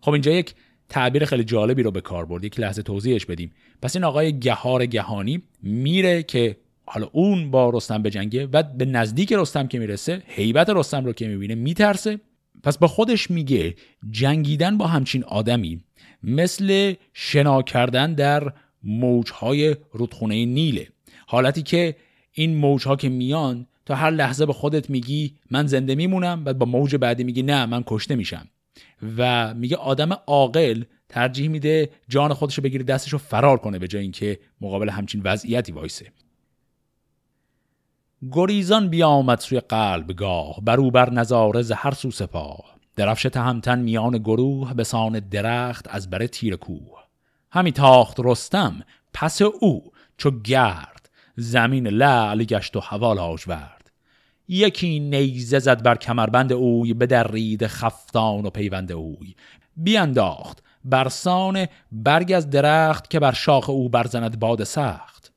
خب 0.00 0.12
اینجا 0.12 0.32
یک 0.32 0.54
تعبیر 0.88 1.24
خیلی 1.24 1.44
جالبی 1.44 1.82
رو 1.82 1.90
به 1.90 2.00
کار 2.00 2.24
برد. 2.24 2.44
یک 2.44 2.60
لحظه 2.60 2.82
توضیحش 2.82 3.26
بدیم. 3.26 3.52
پس 3.82 3.96
این 3.96 4.04
آقای 4.04 4.38
گهار 4.38 4.86
گهانی 4.86 5.42
میره 5.62 6.22
که 6.22 6.56
حالا 6.86 7.08
اون 7.12 7.50
با 7.50 7.70
رستم 7.70 8.02
به 8.02 8.10
جنگه 8.10 8.46
و 8.46 8.62
به 8.62 8.84
نزدیک 8.84 9.32
رستم 9.32 9.66
که 9.66 9.78
می‌رسه 9.78 10.22
هیبت 10.26 10.70
رستم 10.70 11.04
رو 11.04 11.12
که 11.12 11.28
می‌بینه 11.28 11.54
میترسه. 11.54 12.20
پس 12.62 12.78
با 12.78 12.88
خودش 12.88 13.30
میگه 13.30 13.74
جنگیدن 14.10 14.78
با 14.78 14.86
همچین 14.86 15.24
آدمی 15.24 15.80
مثل 16.22 16.94
شنا 17.12 17.62
کردن 17.62 18.14
در 18.14 18.52
موجهای 18.82 19.76
رودخونه 19.92 20.44
نیله. 20.44 20.88
حالتی 21.26 21.62
که 21.62 21.96
این 22.32 22.56
موجها 22.56 22.96
که 22.96 23.08
میان 23.08 23.66
تا 23.86 23.94
هر 23.94 24.10
لحظه 24.10 24.46
به 24.46 24.52
خودت 24.52 24.90
میگی 24.90 25.36
من 25.50 25.66
زنده 25.66 25.94
میمونم 25.94 26.44
بعد 26.44 26.58
با 26.58 26.66
موج 26.66 26.96
بعدی 26.96 27.24
میگی 27.24 27.42
نه 27.42 27.66
من 27.66 27.82
کشته 27.86 28.16
میشم. 28.16 28.48
و 29.16 29.54
میگه 29.54 29.76
آدم 29.76 30.12
عاقل 30.12 30.84
ترجیح 31.08 31.48
میده 31.48 31.90
جان 32.08 32.34
خودش 32.34 32.54
رو 32.54 32.62
بگیره 32.62 32.84
دستش 32.84 33.12
رو 33.12 33.18
فرار 33.18 33.58
کنه 33.58 33.78
به 33.78 33.88
جای 33.88 34.02
اینکه 34.02 34.38
مقابل 34.60 34.88
همچین 34.88 35.22
وضعیتی 35.24 35.72
وایسه. 35.72 36.12
گریزان 38.32 38.88
بیامد 38.88 39.38
سوی 39.38 39.60
قلب 39.60 40.12
گاه 40.16 40.60
برو 40.62 40.90
بر 40.90 41.10
نظاره 41.10 41.74
هر 41.74 41.94
سو 41.94 42.10
سپاه. 42.10 42.76
درفش 42.96 43.22
تهمتن 43.22 43.78
میان 43.78 44.18
گروه 44.18 44.74
به 44.74 44.84
سان 44.84 45.20
درخت 45.20 45.86
از 45.90 46.10
بر 46.10 46.26
تیر 46.26 46.56
کوه. 46.56 47.02
همی 47.50 47.72
تاخت 47.72 48.16
رستم 48.24 48.82
پس 49.14 49.42
او 49.42 49.92
چو 50.16 50.30
گرد 50.30 50.91
زمین 51.36 51.86
لعل 51.86 52.44
گشت 52.44 52.76
و 52.76 52.80
هوا 52.80 53.12
لاژورد 53.12 53.82
یکی 54.48 55.00
نیزه 55.00 55.58
زد 55.58 55.82
بر 55.82 55.94
کمربند 55.94 56.52
اوی 56.52 56.94
به 56.94 57.06
درید 57.06 57.66
خفتان 57.66 58.46
و 58.46 58.50
پیوند 58.50 58.92
اوی. 58.92 59.34
بیانداخت 59.76 60.62
برسان 60.84 61.66
برگ 61.92 62.32
از 62.32 62.50
درخت 62.50 63.10
که 63.10 63.20
بر 63.20 63.32
شاخ 63.32 63.70
او 63.70 63.88
برزند 63.88 64.38
باد 64.38 64.64
سخت. 64.64 65.32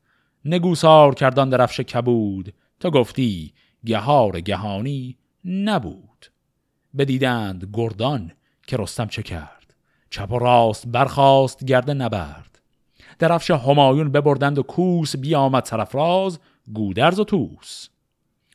نگوسار 0.46 1.16
کردان 1.16 1.50
درفش 1.50 1.80
کبود. 1.80 2.54
تا 2.80 2.90
گفتی 2.90 3.54
گهار 3.86 4.42
گهانی 4.42 5.18
نبود. 5.46 6.26
بدیدند 6.98 7.70
گردان 7.74 8.32
که 8.68 8.78
رستم 8.78 9.08
چه 9.08 9.24
کرد. 9.24 9.76
چپ 10.10 10.32
و 10.32 10.40
راست 10.40 10.88
برخاست 10.88 11.66
گرده 11.66 11.94
نبرد. 11.94 12.55
درفش 13.20 13.52
همایون 13.52 14.12
ببردند 14.12 14.58
و 14.58 14.64
کوس 14.64 15.16
بیامد 15.16 15.66
سرفراز 15.66 16.40
گودرز 16.74 17.20
و 17.20 17.24
توس 17.24 17.88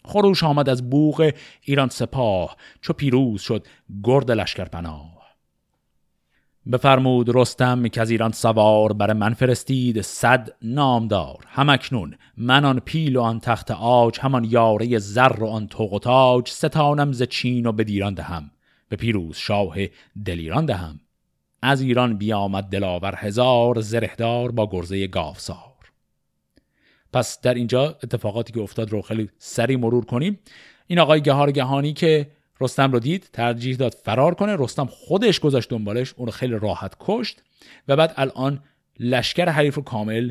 خروش 0.04 0.44
آمد 0.44 0.68
از 0.68 0.90
بوغ 0.90 1.32
ایران 1.62 1.88
سپاه 1.88 2.56
چو 2.80 2.92
پیروز 2.92 3.42
شد 3.42 3.66
گرد 4.04 4.30
لشکر 4.30 4.64
پناه. 4.64 5.20
بفرمود 6.72 7.36
رستم 7.36 7.88
که 7.88 8.00
از 8.00 8.10
ایران 8.10 8.32
سوار 8.32 8.92
بر 8.92 9.12
من 9.12 9.34
فرستید 9.34 10.00
صد 10.00 10.48
نامدار. 10.62 11.44
همکنون 11.46 12.14
من 12.36 12.64
آن 12.64 12.80
پیل 12.84 13.16
و 13.16 13.20
آن 13.20 13.40
تخت 13.40 13.70
آج 13.70 14.18
همان 14.20 14.44
یاره 14.44 14.98
زر 14.98 15.36
و 15.40 15.46
آن 15.46 15.66
توق 15.66 15.92
و 15.92 15.98
تاج 15.98 16.48
ستانم 16.48 17.12
ز 17.12 17.22
چین 17.22 17.66
و 17.66 17.72
به 17.72 17.84
دیران 17.84 18.14
دهم. 18.14 18.50
به 18.88 18.96
پیروز 18.96 19.36
شاه 19.36 19.76
دلیران 20.24 20.66
دهم. 20.66 21.00
از 21.62 21.80
ایران 21.80 22.16
بیامد 22.16 22.64
دلاور 22.64 23.14
هزار 23.16 23.80
زرهدار 23.80 24.50
با 24.50 24.68
گرزه 24.70 25.06
گافسار 25.06 25.70
پس 27.12 27.40
در 27.40 27.54
اینجا 27.54 27.98
اتفاقاتی 28.02 28.52
که 28.52 28.60
افتاد 28.60 28.90
رو 28.90 29.02
خیلی 29.02 29.30
سری 29.38 29.76
مرور 29.76 30.04
کنیم. 30.04 30.38
این 30.86 30.98
آقای 30.98 31.20
گهار 31.20 31.50
گهانی 31.50 31.92
که 31.92 32.30
رستم 32.60 32.92
رو 32.92 32.98
دید 32.98 33.30
ترجیح 33.32 33.76
داد 33.76 33.94
فرار 34.04 34.34
کنه. 34.34 34.56
رستم 34.58 34.86
خودش 34.86 35.40
گذاشت 35.40 35.70
دنبالش 35.70 36.14
اون 36.16 36.26
رو 36.26 36.32
خیلی 36.32 36.54
راحت 36.54 36.96
کشت 37.00 37.42
و 37.88 37.96
بعد 37.96 38.14
الان 38.16 38.62
لشکر 38.98 39.48
حریف 39.48 39.74
رو 39.74 39.82
کامل 39.82 40.30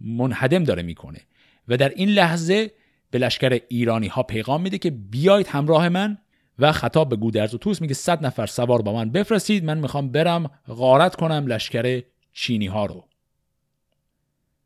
منهدم 0.00 0.64
داره 0.64 0.82
می‌کنه. 0.82 1.20
و 1.68 1.76
در 1.76 1.88
این 1.88 2.08
لحظه 2.08 2.70
به 3.10 3.18
لشکر 3.18 3.60
ایرانی 3.68 4.06
ها 4.06 4.22
پیغام 4.22 4.62
میده 4.62 4.78
که 4.78 4.90
بیاید 4.90 5.46
همراه 5.46 5.88
من. 5.88 6.18
و 6.58 6.72
خطاب 6.72 7.08
به 7.08 7.16
گودرز 7.16 7.54
و 7.54 7.58
توس 7.58 7.80
میگه 7.80 7.94
صد 7.94 8.26
نفر 8.26 8.46
سوار 8.46 8.82
با 8.82 8.92
من 8.92 9.10
بفرستید 9.10 9.64
من 9.64 9.78
می‌خوام 9.78 10.08
برم 10.08 10.50
غارت 10.68 11.16
کنم 11.16 11.46
لشکر 11.46 12.02
چینی 12.32 12.66
ها 12.66 12.86
رو. 12.86 13.04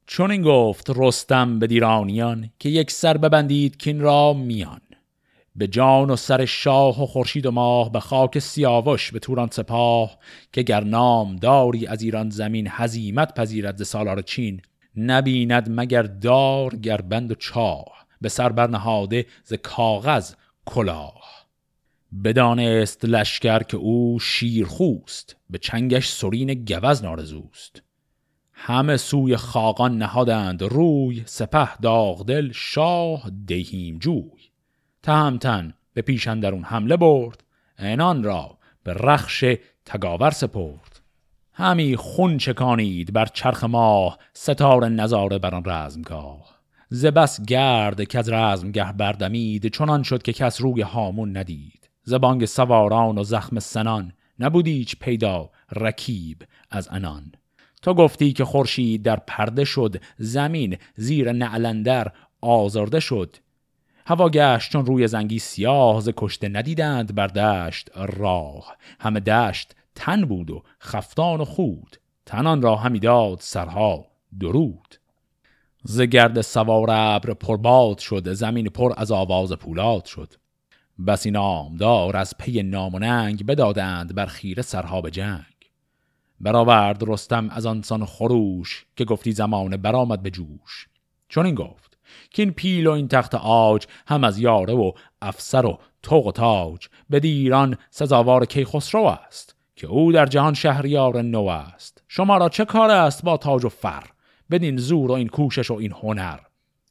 چون 0.07 0.31
این 0.31 0.43
گفت 0.43 0.91
رستم 0.97 1.59
به 1.59 1.67
دیرانیان 1.67 2.51
که 2.59 2.69
یک 2.69 2.91
سر 2.91 3.17
ببندید 3.17 3.77
کین 3.77 4.01
را 4.01 4.33
میان. 4.33 4.81
به 5.57 5.67
جان 5.67 6.11
و 6.11 6.17
سر 6.17 6.45
شاه 6.45 7.03
و 7.03 7.07
خورشید 7.07 7.47
و 7.47 7.51
ماه 7.51 7.93
به 7.93 8.01
خاک 8.01 8.39
سیاوش 8.39 9.13
به 9.13 9.19
توران 9.19 9.49
سپاه 9.53 10.19
که 10.53 10.63
گر 10.63 10.85
نام 10.85 11.37
داری 11.37 11.87
از 11.87 12.03
ایران 12.03 12.31
زمین 12.31 12.69
هزیمت 12.71 13.35
پذیرد 13.35 13.77
ز 13.77 13.89
سالار 13.89 14.23
چین. 14.23 14.63
نبیند 14.97 15.81
مگر 15.81 16.03
دار 16.03 16.77
گر 16.77 17.01
بند 17.01 17.31
و 17.31 17.35
چاه 17.35 18.07
به 18.21 18.29
سر 18.29 18.49
برنهاده 18.49 19.27
ز 19.45 19.55
کاغذ 19.55 20.35
کلاه. 20.67 21.40
بدانست 22.25 23.05
لشکر 23.05 23.63
که 23.63 23.77
او 23.77 24.19
شیرخوست 24.19 25.37
به 25.51 25.59
چنگش 25.59 26.09
سرین 26.09 26.55
گوز 26.55 27.05
نارزوست. 27.05 27.83
همه 28.53 28.97
سوی 28.97 29.37
خاقان 29.37 29.99
نهادند 29.99 30.63
روی 30.63 31.23
سپه 31.27 31.77
داغدل 31.77 32.51
شاه 32.53 33.31
دهیم 33.47 33.99
جوی. 33.99 34.51
تهمتن 35.03 35.75
به 35.95 36.03
پیش 36.03 36.29
اندرون 36.29 36.63
حمله 36.63 36.97
برد 36.97 37.45
اینان 37.79 38.23
را 38.23 38.59
به 38.85 38.93
رخش 38.95 39.45
تگاور 39.85 40.31
سپرد. 40.31 41.01
همی 41.53 41.97
خون 41.97 42.39
چکانید 42.39 43.13
بر 43.13 43.27
چرخ 43.27 43.65
ماه 43.65 44.19
ستاره 44.33 44.89
نظاره 44.89 45.39
بر 45.39 45.55
آن 45.55 45.63
رزمگاه. 45.67 46.61
ز 46.89 47.07
بس 47.07 47.45
گرد 47.45 48.05
که 48.05 48.19
از 48.19 48.29
رزمگه 48.29 48.93
بردمید 48.93 49.67
چنان 49.67 50.03
شد 50.03 50.23
که 50.23 50.33
کس 50.33 50.61
روی 50.61 50.83
هامون 50.83 51.37
ندید. 51.37 51.80
زبانگ 52.03 52.45
سواران 52.45 53.19
و 53.19 53.25
زخم 53.25 53.59
سنان 53.59 54.13
نبودیچ 54.39 54.97
پیدا 54.99 55.51
رکیب 55.77 56.43
از 56.71 56.89
انان 56.93 57.33
تا 57.83 57.95
گفتی 57.95 58.33
که 58.33 58.45
خورشید 58.45 59.03
در 59.03 59.17
پرده 59.17 59.65
شد 59.65 60.03
زمین 60.19 60.79
زیر 60.97 61.33
نعلندر 61.33 62.13
آزرده 62.41 63.01
شد. 63.01 63.37
هوا 64.07 64.29
گشت 64.29 64.73
چون 64.73 64.87
روی 64.87 65.09
زنگی 65.09 65.39
سیاه 65.39 66.01
ز 66.01 66.09
کشته 66.17 66.49
ندیدند 66.49 67.15
بر 67.15 67.27
دشت 67.27 67.91
راه. 67.97 68.77
همه 69.01 69.21
دشت 69.21 69.75
تن 69.95 70.25
بود 70.25 70.51
و 70.51 70.63
خفتان 70.81 71.41
و 71.41 71.45
خود. 71.45 71.97
تنان 72.27 72.63
را 72.63 72.77
همی 72.77 72.99
داد 72.99 73.39
سرها 73.41 74.07
درود. 74.41 74.95
ز 75.85 76.01
گرد 76.01 76.41
سوار 76.41 76.91
ابر 76.91 77.35
پرباد 77.35 77.99
شد 77.99 78.33
زمین 78.33 78.69
پر 78.69 78.93
از 78.97 79.13
آواز 79.13 79.53
پولاد 79.53 80.05
شد. 80.05 80.35
بسی 81.07 81.31
نامدار 81.31 82.17
از 82.17 82.35
پی 82.39 82.63
ناموننگ 82.63 83.47
بدادند 83.47 84.15
بر 84.15 84.27
خیره 84.27 84.63
سرها 84.63 85.01
به 85.01 85.11
جنگ. 85.11 85.45
برآورد 86.41 87.03
رستم 87.07 87.49
از 87.51 87.67
آنسان 87.67 88.05
خروش 88.05 88.87
که 88.97 89.05
گفتی 89.05 89.33
زمان 89.33 89.77
برآمد 89.77 90.23
به 90.23 90.31
جوش. 90.31 90.89
چون 91.29 91.47
این 91.47 91.55
گفت 91.55 91.99
که 92.31 92.43
این 92.43 92.53
پیل 92.53 92.87
و 92.87 92.91
این 92.91 93.09
تخت 93.09 93.35
آج 93.35 93.87
هم 94.07 94.25
از 94.25 94.39
یاره 94.39 94.75
و 94.75 94.93
افسر 95.23 95.67
و 95.67 95.79
توق 96.03 96.27
و 96.27 96.33
تاج. 96.33 96.89
به 97.11 97.21
دیران 97.21 97.77
سزاوار 97.91 98.45
کیخسرو 98.45 99.05
است 99.05 99.57
که 99.77 99.87
او 99.87 100.13
در 100.13 100.27
جهان 100.27 100.55
شهریار 100.55 101.23
نو 101.23 101.47
است. 101.47 102.03
شما 102.09 102.37
را 102.37 102.49
چه 102.49 102.65
کار 102.65 102.91
است 102.91 103.25
با 103.25 103.37
تاج 103.37 103.65
و 103.65 103.69
فر؟ 103.69 104.05
بدین 104.51 104.77
زور 104.77 105.11
و 105.11 105.15
این 105.15 105.29
کوشش 105.29 105.71
و 105.71 105.75
این 105.75 105.93
هنر. 105.93 106.39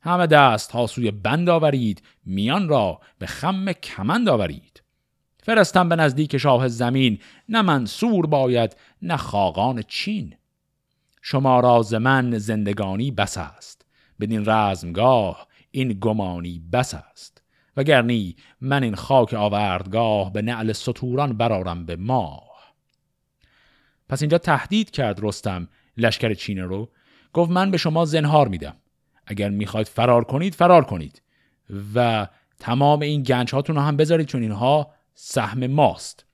همه 0.01 0.27
دست 0.27 0.71
ها 0.71 0.87
سوی 0.87 1.11
بند 1.11 1.49
آورید 1.49 2.01
میان 2.25 2.69
را 2.69 2.99
به 3.19 3.25
خم 3.25 3.71
کمند 3.71 4.29
آورید. 4.29 4.83
فرستم 5.43 5.89
به 5.89 5.95
نزدیک 5.95 6.37
شاه 6.37 6.67
زمین 6.67 7.19
نه 7.49 7.61
منصور 7.61 8.27
باید 8.27 8.75
نه 9.01 9.17
خاقان 9.17 9.81
چین. 9.81 10.35
شما 11.21 11.59
را 11.59 11.99
من 11.99 12.37
زندگانی 12.37 13.11
بس 13.11 13.37
است 13.37 13.85
بدین 14.19 14.45
رزمگاه 14.45 15.47
این 15.71 15.97
گمانی 16.01 16.61
بس 16.73 16.93
است. 16.93 17.41
وگرنی 17.77 18.35
من 18.61 18.83
این 18.83 18.95
خاک 18.95 19.33
آوردگاه 19.33 20.33
به 20.33 20.41
نعل 20.41 20.71
سطوران 20.71 21.37
برارم 21.37 21.85
به 21.85 21.95
ماه. 21.95 22.49
پس 24.09 24.21
اینجا 24.21 24.37
تهدید 24.37 24.91
کرد 24.91 25.19
رستم 25.23 25.67
لشکر 25.97 26.33
چینه 26.33 26.63
رو 26.63 26.89
گفت 27.33 27.51
من 27.51 27.71
به 27.71 27.77
شما 27.77 28.05
زنهار 28.05 28.47
میدم. 28.47 28.75
اگر 29.29 29.49
می‌خواید 29.49 29.87
فرار 29.87 30.23
کنید 30.23 30.55
فرار 30.55 30.85
کنید. 30.85 31.21
و 31.95 32.27
تمام 32.59 32.99
این 33.01 33.23
گنج 33.23 33.51
هاتون 33.51 33.75
رو 33.75 33.81
هم 33.81 33.97
بذارید 33.97 34.27
چون 34.27 34.41
اینها 34.41 34.91
سهم 35.13 35.67
ماست. 35.67 36.25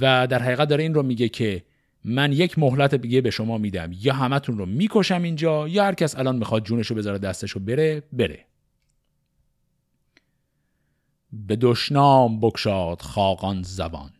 و 0.00 0.26
در 0.26 0.42
حقیقت 0.42 0.68
داره 0.68 0.82
این 0.82 0.94
رو 0.94 1.02
میگه 1.02 1.28
که 1.28 1.64
من 2.04 2.32
یک 2.32 2.58
مهلت 2.58 2.94
دیگه 2.94 3.20
به 3.20 3.30
شما 3.30 3.58
میدم. 3.58 3.90
یا 3.92 4.14
همتون 4.14 4.58
رو 4.58 4.66
می‌کشم 4.66 5.22
اینجا 5.22 5.68
یا 5.68 5.84
هر 5.84 5.94
کس 5.94 6.16
الان 6.16 6.36
می‌خواد 6.36 6.64
جونش 6.64 6.86
رو 6.86 6.96
بذاره 6.96 7.18
دستش 7.18 7.50
رو 7.50 7.60
بره 7.60 8.02
بره. 8.12 8.46
به 11.32 11.56
دشنام 11.56 12.40
بکشاد 12.40 13.02
خاقان 13.02 13.62
زبان. 13.62 14.10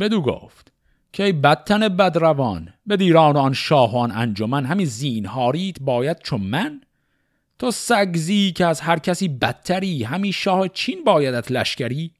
بدو 0.00 0.22
گفت 0.22 0.72
که 1.12 1.32
بدتن 1.32 1.88
بدروان 1.88 2.74
به 2.86 2.96
دیران 2.96 3.36
آن 3.36 3.52
شاهان 3.52 4.12
انجمن 4.12 4.64
همین 4.64 4.86
زینهاریت 4.86 5.80
باید 5.80 6.18
چون 6.18 6.40
من؟ 6.40 6.80
تو 7.58 7.70
سگزی 7.70 8.52
که 8.52 8.66
از 8.66 8.80
هر 8.80 8.98
کسی 8.98 9.28
بدتری 9.28 10.04
همین 10.04 10.32
شاه 10.32 10.68
چین 10.68 11.04
بایدت 11.04 11.52
لشکری؟ 11.52 12.12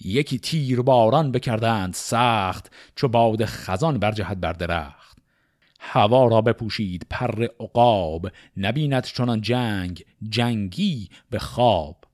یکی 0.00 0.38
تیر 0.38 0.82
باران 0.82 1.32
بکردند 1.32 1.94
سخت 1.94 2.72
چو 2.96 3.08
باد 3.08 3.44
خزان 3.44 3.98
بر 3.98 4.12
جهت 4.12 4.36
بر 4.36 4.52
درخت. 4.52 5.18
هوا 5.80 6.28
را 6.28 6.40
بپوشید 6.40 7.06
پر 7.10 7.46
عقاب 7.60 8.30
نبیند 8.56 9.04
چنان 9.04 9.40
جنگ 9.40 10.04
جنگی 10.28 11.08
به 11.30 11.38
خواب. 11.38 12.04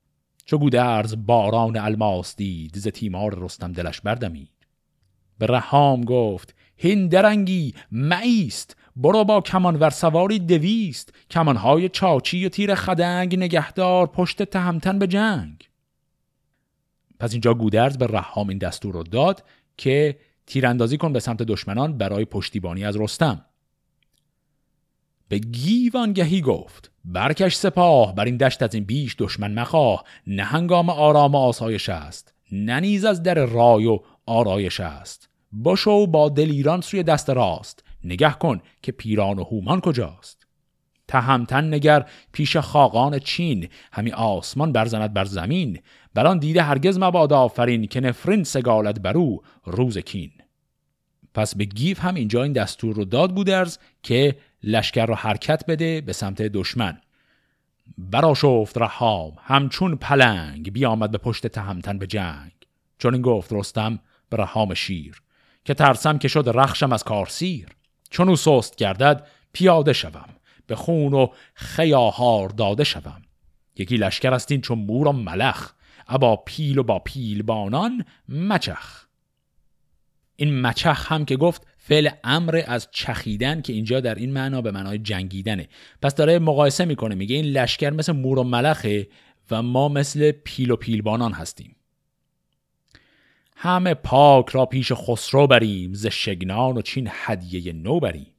چو 0.45 0.59
گودرز 0.59 1.15
باران 1.27 1.77
الماس 1.77 2.37
دید 2.37 2.79
ز 2.79 2.89
تیمار 2.89 3.39
رستم 3.39 3.73
دلش 3.73 4.01
بردمید. 4.01 4.67
به 5.39 5.47
رهام 5.47 6.05
گفت 6.05 6.55
هین 6.77 7.09
درنگی 7.09 7.75
مایست 7.93 8.77
برو 8.97 9.25
با 9.25 9.41
کمان 9.41 9.77
ور 9.77 9.91
سواری 9.91 10.39
دویست. 10.39 11.13
کمانهای 11.31 11.89
چاچی 11.89 12.47
و 12.47 12.49
تیر 12.49 12.75
خدنگ 12.75 13.37
نگهدار 13.37 14.07
پشت 14.07 14.43
تهمتن 14.43 14.99
به 14.99 15.07
جنگ. 15.07 15.69
پس 17.19 17.33
اینجا 17.33 17.55
گودرز 17.55 17.99
به 17.99 18.07
رهام 18.07 18.49
این 18.49 18.59
دستور 18.59 18.95
رو 18.95 19.03
داد 19.03 19.45
که 19.77 20.19
تیراندازی 20.47 20.97
کن 20.97 21.13
به 21.13 21.21
سمت 21.21 21.43
دشمنان 21.43 21.99
برای 21.99 22.25
پشتیبانی 22.25 22.85
از 22.85 22.97
رستم. 22.97 23.45
به 25.29 25.39
گیوانگهی 25.39 26.41
گفت 26.41 26.91
برکش 27.05 27.55
سپاه 27.55 28.15
بر 28.15 28.25
این 28.25 28.37
دشت 28.37 28.63
از 28.63 28.75
این 28.75 28.85
بیش 28.85 29.17
دشمن 29.19 29.55
مخواه. 29.55 30.05
نه 30.27 30.43
هنگام 30.43 30.91
آرام 30.91 31.35
و 31.35 31.39
آسایش 31.39 31.89
است 31.89 32.35
ننیز 32.53 33.05
از 33.05 33.23
در 33.23 33.47
رای 33.47 33.87
و 33.87 33.99
آرایش 34.27 34.81
است. 34.81 35.29
باشو 35.53 36.07
با 36.07 36.29
دلیران 36.29 36.81
سوی 36.81 37.03
دست 37.03 37.31
راست. 37.31 37.85
نگه 38.05 38.33
کن 38.33 38.61
که 38.83 38.93
پیران 38.93 39.39
و 39.39 39.45
هومان 39.45 39.81
کجاست. 39.81 40.47
تهمتن 41.09 41.75
نگر 41.75 42.07
پیش 42.33 42.57
خاقان 42.57 43.19
چین 43.19 43.69
همی 43.93 44.13
آسمان 44.13 44.73
برزند 44.73 45.13
بر 45.13 45.25
زمین. 45.25 45.79
بران 46.15 46.39
دیده 46.39 46.63
هرگز 46.63 46.99
مباد 46.99 47.33
آفرین 47.33 47.87
که 47.87 48.01
نفرین 48.01 48.45
سگالت 48.45 49.01
برو 49.01 49.43
روز 49.65 49.99
کین. 49.99 50.31
پس 51.35 51.55
به 51.55 51.65
گیف 51.65 52.01
هم 52.01 52.15
اینجا 52.15 52.43
این 52.43 52.53
دستور 52.53 52.95
رو 52.95 53.05
داد 53.05 53.35
گودرز 53.35 53.79
که 54.03 54.37
لشکر 54.63 55.07
رو 55.07 55.15
حرکت 55.15 55.67
بده 55.69 56.01
به 56.01 56.13
سمت 56.13 56.43
دشمن. 56.43 57.01
براشفت 57.99 58.79
رهام 58.79 59.33
همچون 59.39 59.97
پلنگ 59.97 60.73
بیامد 60.73 61.11
به 61.11 61.19
پشت 61.19 61.47
تهمتن 61.47 61.99
به 61.99 62.07
جنگ. 62.07 62.53
چون 62.99 63.15
این 63.15 63.23
گفت 63.23 63.53
رستم 63.53 63.99
به 64.31 64.37
رهام 64.37 64.75
شیر 64.75 65.23
که 65.65 65.75
ترسم 65.75 66.19
که 66.19 66.29
شد 66.29 66.53
رخشم 66.55 66.93
از 66.93 67.05
کارسیر. 67.05 67.69
چون 68.11 68.37
سست 68.37 68.77
گردد 68.77 69.27
پیاده 69.53 69.93
شوم 69.93 70.29
به 70.67 70.77
خون 70.77 71.15
و 71.15 71.27
خیاهار 71.55 72.49
داده 72.49 72.85
شوم. 72.85 73.23
یکی 73.77 73.97
لشکر 73.97 74.35
استین 74.35 74.61
چون 74.61 74.79
مور 74.79 75.09
و 75.09 75.13
ملخ 75.13 75.73
ابا 76.09 76.37
پیل 76.37 76.79
و 76.79 76.83
با 76.83 76.99
پیل 76.99 77.43
بانان 77.43 78.05
مچخ. 78.29 79.07
این 80.37 80.61
مچخ 80.61 81.13
هم 81.13 81.25
که 81.25 81.37
گفت 81.37 81.67
فعل 81.79 82.09
امر 82.25 82.63
از 82.67 82.89
چخیدن 82.91 83.63
که 83.63 83.73
اینجا 83.73 84.01
در 84.01 84.15
این 84.15 84.33
معنا 84.33 84.63
به 84.63 84.71
معنای 84.71 84.99
جنگیدنه. 84.99 85.69
پس 86.03 86.15
داره 86.15 86.39
مقایسه 86.39 86.85
می‌کنه 86.85 87.15
میگه 87.15 87.37
این 87.37 87.45
لشکر 87.45 87.91
مثل 87.91 88.13
مور 88.13 88.39
و 88.39 88.43
ملخه 88.43 89.09
و 89.51 89.63
ما 89.63 89.89
مثل 89.89 90.33
پیل 90.33 90.71
و 90.71 90.77
پیلبانان 90.77 91.33
هستیم. 91.33 91.77
همه 93.63 93.95
پاک 93.95 94.49
را 94.49 94.67
پیش 94.67 94.93
خسرو 94.93 95.47
بریم 95.47 95.95
ز 95.95 96.07
شگنان 96.07 96.77
و 96.77 96.83
چین 96.83 97.09
هدیه 97.13 97.73
نو 97.73 98.01
بریم. 98.01 98.35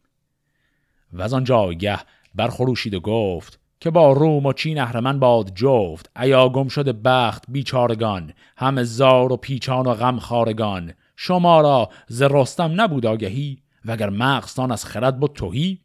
و 1.13 1.21
از 1.21 1.33
آن 1.33 1.43
جایگه 1.43 1.99
برخروشید 2.35 2.93
و 2.93 2.99
گفت 2.99 3.59
که 3.79 3.89
با 3.89 4.13
روم 4.13 4.45
و 4.45 4.53
چین 4.53 4.79
اهرمن 4.79 5.19
باد 5.19 5.51
جفت. 5.55 6.09
ایا 6.21 6.49
گم 6.49 6.67
شده 6.67 6.93
بخت 6.93 7.43
بیچارگان 7.47 8.33
همه 8.57 8.83
زار 8.83 9.33
و 9.33 9.37
پیچان 9.37 9.87
و 9.87 9.93
غم 9.93 10.19
خارگان 10.19 10.93
شما 11.15 11.61
را 11.61 11.89
ز 12.07 12.21
رستم 12.21 12.81
نبود 12.81 13.05
آگهی 13.05 13.57
وگر 13.85 14.09
مغزتان 14.09 14.71
از 14.71 14.85
خرد 14.85 15.19
بود 15.19 15.33
توهی 15.33 15.79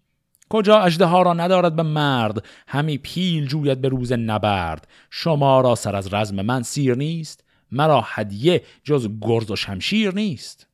کجا 0.49 0.81
اجده 0.81 1.05
ها 1.05 1.23
را 1.23 1.35
ندارد 1.35 1.77
به 1.77 1.83
مرد 1.83 2.45
همی 2.67 2.99
پیل 2.99 3.47
جوید 3.47 3.81
به 3.81 3.89
روز 3.89 4.13
نبرد. 4.13 4.89
شما 5.11 5.61
را 5.61 5.75
سر 5.75 5.97
از 5.97 6.15
رزم 6.15 6.43
من 6.43 6.63
سیر 6.63 6.97
نیست 6.97 7.46
مرا 7.73 8.05
هدیه 8.07 8.63
جز 8.85 9.09
گرز 9.21 9.51
و 9.51 9.57
شمشیر 9.57 10.15
نیست. 10.15 10.67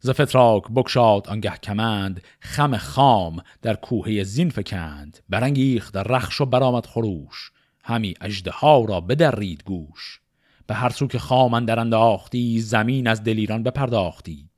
ز 0.00 0.10
فتراک 0.10 0.62
بکشاد 0.76 1.28
آنگه 1.28 1.56
کمند 1.56 2.22
خم 2.40 2.76
خام 2.76 3.42
در 3.62 3.74
کوهه 3.74 4.22
زین 4.22 4.50
فکند 4.50 5.18
برانگیخت 5.28 5.96
رخش 5.96 6.40
و 6.40 6.46
برآمد 6.46 6.86
خروش 6.86 7.52
همی 7.84 8.14
اجده 8.20 8.50
ها 8.50 8.84
را 8.84 9.00
بدرید 9.00 9.62
گوش. 9.64 10.20
به 10.66 10.74
هر 10.74 10.88
سو 10.88 11.06
که 11.06 11.18
خام 11.18 11.54
اندر 11.54 11.80
انداختی 11.80 12.60
زمین 12.60 13.06
از 13.06 13.24
دلیران 13.24 13.62
بپرداختی. 13.62 14.48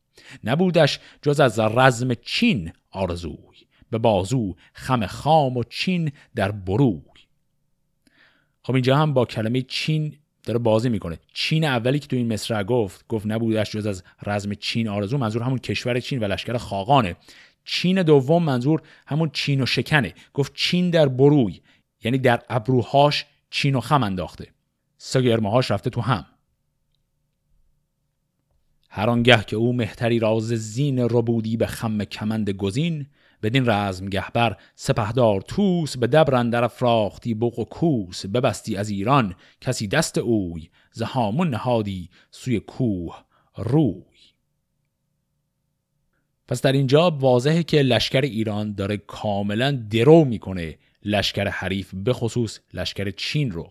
نبودش 0.44 1.00
جز 1.22 1.40
از 1.40 1.58
رزم 1.58 2.14
چین 2.14 2.72
آرزوی 2.90 3.66
به 3.90 3.98
بازو 3.98 4.54
خم 4.72 5.06
خام 5.06 5.56
و 5.56 5.64
چین 5.64 6.12
در 6.34 6.50
بروی. 6.50 7.02
خب 8.62 8.74
اینجا 8.74 8.96
هم 8.96 9.14
با 9.14 9.24
کلمه 9.24 9.62
چین 9.62 10.18
داره 10.42 10.58
بازی 10.58 10.88
می‌کنه. 10.88 11.18
چین 11.32 11.64
اولی 11.64 11.98
که 11.98 12.06
تو 12.06 12.16
این 12.16 12.32
مصرع 12.32 12.62
گفت 12.62 13.04
گفت 13.08 13.26
نبودش 13.26 13.70
جز 13.70 13.86
از 13.86 14.02
رزم 14.26 14.54
چین 14.54 14.88
آرزو 14.88 15.18
منظور 15.18 15.42
همون 15.42 15.58
کشور 15.58 16.00
چین 16.00 16.18
و 16.18 16.24
لشکر 16.24 16.56
خاقانه. 16.56 17.16
چین 17.64 18.02
دوم 18.02 18.42
منظور 18.42 18.82
همون 19.06 19.30
چین 19.32 19.60
و 19.62 19.66
شکنه. 19.66 20.14
گفت 20.34 20.52
چین 20.54 20.90
در 20.90 21.08
بروی 21.08 21.60
یعنی 22.04 22.18
در 22.18 22.42
ابروهاش 22.48 23.26
چین 23.50 23.74
و 23.74 23.80
خم 23.80 24.02
انداخته. 24.02 24.48
سگرمهاش 24.98 25.70
رفته 25.70 25.90
تو 25.90 26.00
هم. 26.00 26.26
هر 28.90 29.10
آنگه 29.10 29.44
که 29.44 29.56
او 29.56 29.72
مهتری 29.72 30.18
راز 30.18 30.44
زین 30.44 30.98
ربودی 30.98 31.56
به 31.56 31.66
خم 31.66 32.04
کمند 32.04 32.50
گزین 32.50 33.06
بدین 33.42 33.70
رزم 33.70 34.08
گهبر 34.08 34.56
سپهدار 34.74 35.40
توس 35.40 35.96
به 35.96 36.06
دبر 36.06 36.42
در 36.42 36.64
افراختی 36.64 37.34
بوق 37.34 37.58
و 37.58 37.64
کوس 37.64 38.26
ببستی 38.26 38.76
از 38.76 38.88
ایران 38.88 39.34
کسی 39.60 39.88
دست 39.88 40.18
اوی 40.18 40.70
زهامون 40.92 41.50
نهادی 41.50 42.10
سوی 42.30 42.60
کوه 42.60 43.22
روی. 43.56 44.02
پس 46.48 46.62
در 46.62 46.72
اینجا 46.72 47.10
واضحه 47.10 47.62
که 47.62 47.82
لشکر 47.82 48.20
ایران 48.20 48.74
داره 48.74 48.96
کاملا 48.96 49.70
درو 49.90 50.24
می‌کنه 50.24 50.78
لشکر 51.04 51.48
حریف 51.48 51.90
به 51.94 52.12
خصوص 52.12 52.58
لشکر 52.74 53.10
چین 53.10 53.50
رو. 53.50 53.70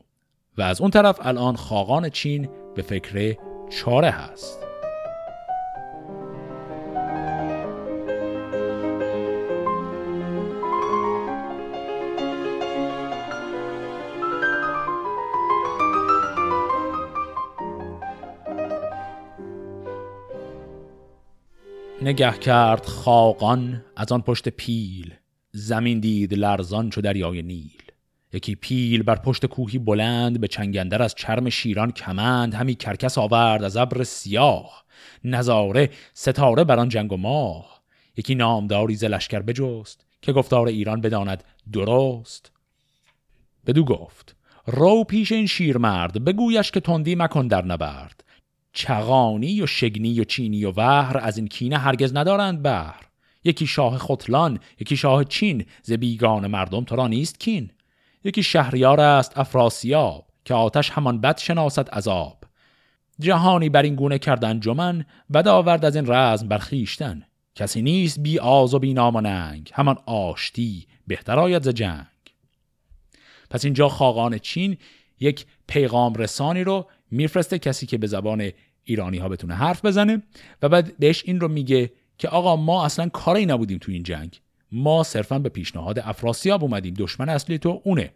و 0.57 0.61
از 0.61 0.81
اون 0.81 0.91
طرف 0.91 1.19
الان 1.21 1.55
خاقان 1.55 2.09
چین 2.09 2.49
به 2.75 2.81
فکر 2.81 3.37
چاره 3.69 4.09
هست. 4.09 4.70
نگه 22.11 22.37
کرد 22.37 22.85
خاقان 22.85 23.85
از 23.95 24.11
آن 24.11 24.21
پشت 24.21 24.49
پیل 24.49 25.13
زمین 25.51 25.99
دید 25.99 26.33
لرزان 26.33 26.89
چو 26.89 27.01
دریای 27.01 27.41
نیل. 27.41 27.81
یکی 28.33 28.55
پیل 28.55 29.03
بر 29.03 29.15
پشت 29.15 29.45
کوهی 29.45 29.77
بلند 29.77 30.41
به 30.41 30.47
چنگندر 30.47 31.01
از 31.01 31.15
چرم 31.15 31.49
شیران 31.49 31.91
کمند 31.91 32.53
همی 32.53 32.75
کرکس 32.75 33.17
آورد 33.17 33.63
از 33.63 33.77
ابر 33.77 34.03
سیاه. 34.03 34.85
نظاره 35.23 35.89
ستاره 36.13 36.63
بر 36.63 36.79
آن 36.79 36.89
جنگ 36.89 37.13
و 37.13 37.17
ماه. 37.17 37.81
یکی 38.17 38.35
نامداری 38.35 38.95
ز 38.95 39.03
لشکر 39.03 39.39
بجست 39.39 40.05
که 40.21 40.31
گفتار 40.31 40.67
ایران 40.67 41.01
بداند 41.01 41.43
درست. 41.73 42.51
بدو 43.67 43.85
گفت 43.85 44.35
رو 44.65 45.03
پیش 45.03 45.31
این 45.31 45.47
شیرمرد 45.47 46.23
بگویش 46.23 46.71
که 46.71 46.79
تندی 46.79 47.15
مکن 47.15 47.47
در 47.47 47.65
نبرد. 47.65 48.23
چغانی 48.73 49.61
و 49.61 49.65
شگنی 49.65 50.19
و 50.19 50.23
چینی 50.23 50.65
و 50.65 50.71
وهر 50.71 51.17
از 51.17 51.37
این 51.37 51.47
کینه 51.47 51.77
هرگز 51.77 52.15
ندارند 52.15 52.63
بهر 52.63 53.11
یکی 53.43 53.67
شاه 53.67 53.97
خطلان 53.97 54.59
یکی 54.79 54.97
شاه 54.97 55.23
چین 55.23 55.65
ز 55.83 55.93
بیگان 55.93 56.47
مردم 56.47 56.83
تو 56.83 56.95
را 56.95 57.07
نیست 57.07 57.39
کین. 57.39 57.71
یکی 58.23 58.43
شهریار 58.43 58.99
است 58.99 59.37
افراسیاب 59.37 60.27
که 60.45 60.53
آتش 60.53 60.89
همان 60.89 61.21
بد 61.21 61.37
شناست 61.37 61.93
عذاب 61.93 62.43
جهانی 63.19 63.69
بر 63.69 63.81
این 63.81 63.95
گونه 63.95 64.19
کردن 64.19 64.59
جمن 64.59 65.05
بد 65.33 65.47
آورد 65.47 65.85
از 65.85 65.95
این 65.95 66.05
رزم 66.07 66.47
برخیشتن 66.47 67.23
کسی 67.55 67.81
نیست 67.81 68.19
بی 68.19 68.39
آز 68.39 68.73
و 68.73 68.79
بی 68.79 68.93
نام 68.93 69.15
و 69.15 69.21
ننگ 69.21 69.69
همان 69.73 69.97
آشتی 70.05 70.87
بهتر 71.07 71.39
آید 71.39 71.63
ز 71.63 71.69
جنگ. 71.69 72.05
پس 73.49 73.65
اینجا 73.65 73.89
خاقان 73.89 74.37
چین 74.37 74.77
یک 75.19 75.45
پیغام 75.67 76.13
رسانی 76.13 76.63
رو 76.63 76.87
میفرسته 77.11 77.59
کسی 77.59 77.85
که 77.85 77.97
به 77.97 78.07
زبان 78.07 78.51
ایرانی 78.83 79.17
ها 79.17 79.29
بتونه 79.29 79.55
حرف 79.55 79.85
بزنه 79.85 80.23
و 80.61 80.69
بعد 80.69 80.97
بهش 80.99 81.23
این 81.25 81.39
رو 81.39 81.47
میگه 81.47 81.91
که 82.17 82.27
آقا 82.27 82.55
ما 82.55 82.85
اصلا 82.85 83.09
کاری 83.09 83.45
نبودیم 83.45 83.77
تو 83.77 83.91
این 83.91 84.03
جنگ. 84.03 84.41
ما 84.71 85.03
صرفا 85.03 85.39
به 85.39 85.49
پیشنهاد 85.49 85.99
افراسیاب 85.99 86.63
اومدیم. 86.63 86.93
دشمن 86.97 87.29
اصلی 87.29 87.57
تو 87.57 87.81
اونه. 87.83 88.13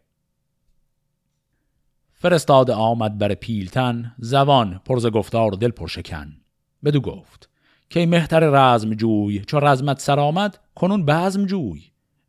فرستاد 2.13 2.71
آمد 2.71 3.17
بر 3.17 3.33
پیلتن. 3.33 4.15
زبان 4.17 4.81
پرز 4.85 5.05
گفتار 5.05 5.51
دل 5.51 5.69
پرشکن. 5.69 6.37
بدو 6.83 7.01
گفت 7.01 7.49
که 7.89 8.05
مهتر 8.05 8.39
رزم 8.39 8.93
جوی 8.93 9.39
چو 9.39 9.59
رزمت 9.59 9.99
سر 9.99 10.19
آمد 10.19 10.59
کنون 10.75 11.05
بزم 11.05 11.45
جوی. 11.45 11.83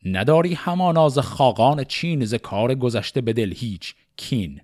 نداری 0.05 0.55
همانا 0.55 1.09
ز 1.09 1.19
خاقان 1.19 1.85
چین 1.85 2.25
ز 2.25 2.35
کار 2.35 2.75
گذشته 2.75 3.21
به 3.21 3.33
دل 3.33 3.55
هیچ 3.57 3.95
کین. 4.17 4.61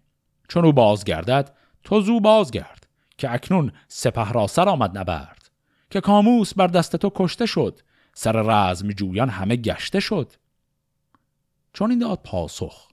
چون 0.49 0.65
او 0.65 0.73
بازگردد 0.73 1.55
تو 1.85 2.01
زو 2.01 2.21
بازگرد 2.21 2.87
که 3.19 3.33
اکنون 3.33 3.73
سپه 3.89 4.33
را 4.33 4.47
سر 4.47 4.69
آمد 4.69 4.99
نبرد 4.99 5.51
که 5.91 6.01
کاموس 6.01 6.55
بر 6.55 6.67
دست 6.67 6.97
تو 6.97 7.13
کشته 7.15 7.47
شد 7.47 7.81
سر 8.15 8.33
رزم 8.33 8.89
جویان 8.89 9.29
همه 9.29 9.57
گشته 9.57 10.01
شد. 10.01 10.33
چون 11.73 11.91
این 11.91 11.99
داد 11.99 12.21
پاسخ 12.25 12.89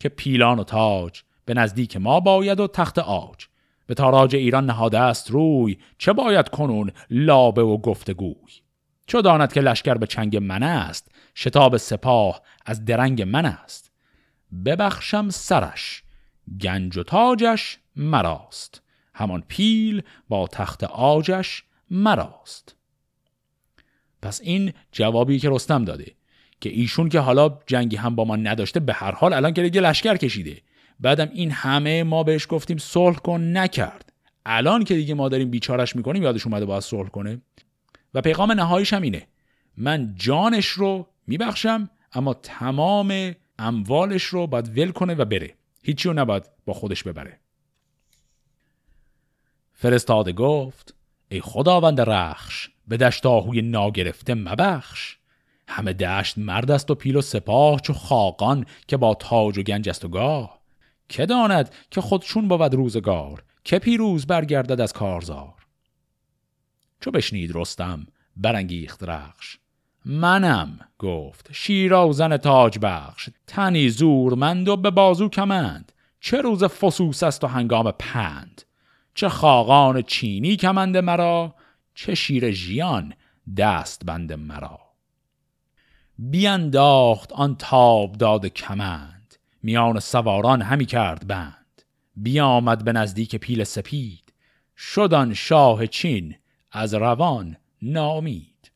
که 0.00 0.08
پیلان 0.08 0.58
و 0.58 0.64
تاج 0.64 1.22
به 1.44 1.54
نزدیک 1.54 1.96
ما 1.96 2.20
باید 2.20 2.60
و 2.60 2.66
تخت 2.66 2.98
آج 2.98 3.46
به 3.86 3.94
تاراج 3.94 4.36
ایران 4.36 4.66
نهاده 4.66 4.98
است 4.98 5.30
روی 5.30 5.78
چه 5.98 6.12
باید 6.12 6.48
کنون 6.48 6.90
لابه 7.10 7.62
و 7.62 7.78
گفتگوی؟ 7.78 8.62
چو 9.06 9.22
داند 9.22 9.52
که 9.52 9.60
لشکر 9.60 9.94
به 9.94 10.06
چنگ 10.06 10.36
من 10.36 10.62
است 10.62 11.10
شتاب 11.34 11.76
سپاه 11.76 12.42
از 12.66 12.84
درنگ 12.84 13.22
من 13.22 13.46
است. 13.46 13.92
ببخشم 14.64 15.30
سرش 15.30 16.02
گنج 16.60 16.98
و 16.98 17.02
تاجش 17.02 17.78
مراست. 17.96 18.82
همان 19.14 19.44
پیل 19.48 20.02
با 20.28 20.46
تخت 20.46 20.84
آجش 20.84 21.64
مراست. 21.90 22.76
پس 24.22 24.40
این 24.44 24.72
جوابی 24.92 25.38
که 25.38 25.50
رستم 25.50 25.84
داده 25.84 26.14
که 26.60 26.70
ایشون 26.70 27.08
که 27.08 27.20
حالا 27.20 27.58
جنگی 27.66 27.96
هم 27.96 28.16
با 28.16 28.24
ما 28.24 28.36
نداشته 28.36 28.80
به 28.80 28.92
هر 28.92 29.12
حال 29.12 29.32
الان 29.32 29.54
که 29.54 29.62
دیگه 29.62 29.80
لشکر 29.80 30.16
کشیده. 30.16 30.62
بعدم 31.00 31.30
این 31.34 31.50
همه 31.50 32.02
ما 32.02 32.22
بهش 32.22 32.46
گفتیم 32.48 32.78
صلح 32.78 33.16
کن 33.16 33.40
نکرد. 33.40 34.12
الان 34.46 34.84
که 34.84 34.94
دیگه 34.94 35.14
ما 35.14 35.28
داریم 35.28 35.50
بیچارش 35.50 35.96
می‌کنیم 35.96 36.22
یادش 36.22 36.46
اومده 36.46 36.64
باید 36.64 36.82
صلح 36.82 37.08
کنه. 37.08 37.40
و 38.14 38.20
پیغام 38.20 38.52
نهاییش 38.52 38.92
هم 38.92 39.02
اینه. 39.02 39.26
من 39.76 40.14
جانش 40.16 40.66
رو 40.66 41.08
میبخشم 41.26 41.90
اما 42.12 42.34
تمام 42.34 43.34
اموالش 43.58 44.24
رو 44.24 44.46
باید 44.46 44.78
ول 44.78 44.90
کنه 44.90 45.14
و 45.14 45.24
بره. 45.24 45.54
هیچی 45.82 46.08
رو 46.08 46.14
نباید 46.14 46.44
با 46.64 46.72
خودش 46.72 47.02
ببره. 47.02 47.40
فرستاده 49.72 50.32
گفت 50.32 50.94
ای 51.28 51.40
خداوند 51.40 52.00
رخش 52.00 52.68
به 52.88 52.96
دشت 52.96 53.26
آهوی 53.26 53.62
ناگرفته 53.62 54.34
مبخش. 54.34 55.16
همه 55.68 55.92
دشت 55.92 56.38
مرد 56.38 56.70
است 56.70 56.90
و 56.90 56.94
پیل 56.94 57.16
و 57.16 57.20
سپاه 57.20 57.80
چو 57.80 57.92
خاقان 57.92 58.66
که 58.88 58.96
با 58.96 59.14
تاج 59.14 59.58
و 59.58 59.62
گنج 59.62 59.88
است 59.88 60.04
و 60.04 60.08
گاه. 60.08 60.60
که 61.08 61.26
داند 61.26 61.74
که 61.90 62.00
خودشون 62.00 62.48
بود 62.48 62.74
روزگار 62.74 63.44
که 63.64 63.78
پیروز 63.78 64.26
برگردد 64.26 64.80
از 64.80 64.92
کارزار. 64.92 65.54
چو 67.00 67.10
بشنید 67.10 67.50
رستم 67.54 68.06
برانگیخت 68.36 69.02
رخش. 69.02 69.58
منم 70.04 70.80
گفت 70.98 71.48
شیرازن 71.52 72.36
تاج 72.36 72.78
بخش. 72.82 73.28
تنی 73.46 73.88
زورمند 73.88 74.68
و 74.68 74.76
به 74.76 74.90
بازو 74.90 75.28
کمند. 75.28 75.92
چه 76.20 76.40
روز 76.40 76.64
فسوس 76.64 77.22
است 77.22 77.44
و 77.44 77.46
هنگام 77.46 77.90
پند. 77.98 78.62
چه 79.14 79.28
خاقان 79.28 80.02
چینی 80.02 80.56
کمند 80.56 80.96
مرا 80.96 81.54
چه 81.94 82.14
شیر 82.14 82.50
ژیان 82.50 83.14
دست 83.56 84.04
بند 84.04 84.32
مرا. 84.32 84.78
بیانداخت 86.18 87.32
آن 87.32 87.56
تاب 87.56 88.12
داد 88.12 88.46
کمند 88.46 89.36
میان 89.62 90.00
سواران 90.00 90.62
همی 90.62 90.86
کرد 90.86 91.26
بند. 91.26 91.82
بیامد 92.16 92.84
به 92.84 92.92
نزدیک 92.92 93.36
پیل 93.36 93.64
سپید 93.64 94.32
شدان 94.76 95.34
شاه 95.34 95.86
چین 95.86 96.34
از 96.72 96.94
روان 96.94 97.56
نامید 97.82 98.72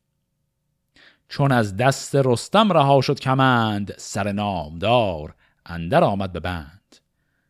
چون 1.29 1.51
از 1.51 1.77
دست 1.77 2.15
رستم 2.15 2.73
رها 2.73 3.01
شد 3.01 3.19
کمند 3.19 3.93
سر 3.97 4.31
نامدار 4.31 5.35
اندر 5.65 6.03
آمد 6.03 6.31
به 6.31 6.39
بند. 6.39 6.95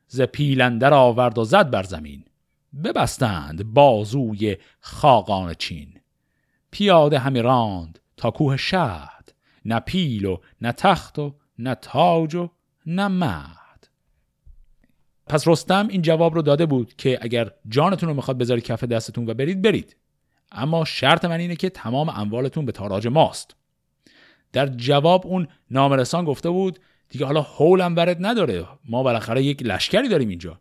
ز 0.08 0.22
پیل 0.22 0.62
اندر 0.62 0.94
آورد 0.94 1.38
و 1.38 1.44
زد 1.44 1.70
بر 1.70 1.84
زمین. 1.84 2.24
ببستند 2.84 3.74
بازوی 3.74 4.58
خاقان 4.80 5.54
چین. 5.54 6.00
پیاده 6.72 7.20
همی 7.20 7.42
راند 7.42 8.00
تا 8.18 8.32
کوه 8.32 8.58
شهد. 8.58 9.34
نه 9.66 9.80
پیل 9.80 10.26
و 10.26 10.38
نه 10.62 10.72
تخت 10.72 11.20
و 11.20 11.36
نه 11.60 11.76
تاج 11.76 12.36
و 12.36 12.50
نه 12.86 13.08
مهد 13.08 13.58
پس 15.28 15.48
رستم 15.48 15.88
این 15.88 16.02
جواب 16.02 16.36
رو 16.36 16.42
داده 16.42 16.66
بود 16.66 16.96
که 16.96 17.20
اگر 17.22 17.52
جانتون 17.68 18.10
رو 18.10 18.16
می‌خواد 18.16 18.38
بذاری 18.38 18.62
کف 18.62 18.84
دستتون 18.84 19.30
و 19.30 19.34
برید 19.34 19.62
برید. 19.62 19.96
اما 20.52 20.86
شرط 20.86 21.26
من 21.26 21.40
اینه 21.40 21.56
که 21.56 21.70
تمام 21.70 22.10
اموالتون 22.10 22.66
به 22.66 22.72
تاراج 22.72 23.08
ماست. 23.08 23.56
در 24.54 24.68
جواب 24.68 25.28
اون 25.28 25.48
نامرسان 25.72 26.26
گفته 26.26 26.50
بود 26.50 26.80
دیگه 27.10 27.26
حالا 27.26 27.42
حولم 27.42 27.96
برد 27.96 28.26
نداره. 28.26 28.66
ما 28.90 29.04
بالاخره 29.04 29.44
یک 29.44 29.64
لشکری 29.64 30.10
داریم 30.10 30.30
اینجا. 30.30 30.60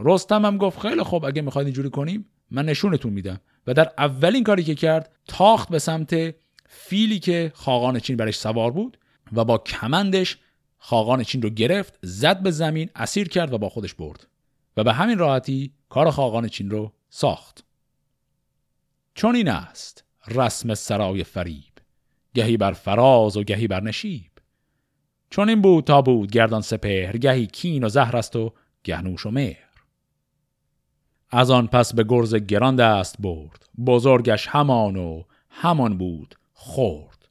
رستم 0.00 0.44
هم 0.44 0.56
گفت 0.56 0.80
خیلی 0.80 1.02
خوب 1.02 1.24
اگه 1.24 1.42
می‌خواید 1.42 1.66
اینجوری 1.66 1.90
کنیم 1.90 2.26
من 2.50 2.64
نشونتون 2.64 3.12
میدم. 3.12 3.40
و 3.66 3.74
در 3.74 3.92
اولین 3.98 4.44
کاری 4.44 4.64
که 4.64 4.74
کرد 4.74 5.12
تاخت 5.28 5.68
به 5.68 5.78
سمت 5.78 6.34
فیلی 6.68 7.18
که 7.18 7.52
خاقان 7.54 7.98
چین 7.98 8.16
برش 8.16 8.38
سوار 8.38 8.70
بود 8.70 8.98
و 9.32 9.44
با 9.44 9.58
کمندش 9.58 10.38
خاقان 10.78 11.22
چین 11.22 11.42
رو 11.42 11.50
گرفت 11.50 11.98
زد 12.02 12.42
به 12.42 12.50
زمین 12.50 12.90
اسیر 12.94 13.28
کرد 13.28 13.52
و 13.52 13.58
با 13.58 13.68
خودش 13.68 13.94
برد. 13.94 14.26
و 14.76 14.84
به 14.84 14.92
همین 14.92 15.18
راحتی 15.18 15.72
کار 15.88 16.10
خاقان 16.10 16.48
چین 16.48 16.70
رو 16.70 16.92
ساخت. 17.10 17.64
چون 19.14 19.36
این 19.36 19.48
است 19.48 20.04
رسم 20.28 20.74
سرای 20.74 21.24
فریب 21.24 21.64
گهی 22.34 22.56
بر 22.56 22.72
فراز 22.72 23.36
و 23.36 23.42
گهی 23.42 23.68
بر 23.68 23.82
نشیب. 23.82 24.30
چون 25.30 25.48
این 25.48 25.62
بود 25.62 25.84
تا 25.84 26.02
بود 26.02 26.30
گردان 26.30 26.60
سپهر 26.60 27.16
گهی 27.16 27.46
کین 27.46 27.84
و 27.84 27.88
زهر 27.88 28.16
است 28.16 28.36
و 28.36 28.52
گهنوش 28.84 29.26
و 29.26 29.30
مهر. 29.30 29.69
از 31.30 31.50
آن 31.50 31.66
پس 31.66 31.94
به 31.94 32.04
گرز 32.08 32.34
گران 32.34 32.76
دست 32.76 33.16
برد. 33.18 33.68
بزرگش 33.86 34.46
همان 34.46 34.96
و 34.96 35.22
همان 35.50 35.98
بود 35.98 36.34
خورد 36.52 37.28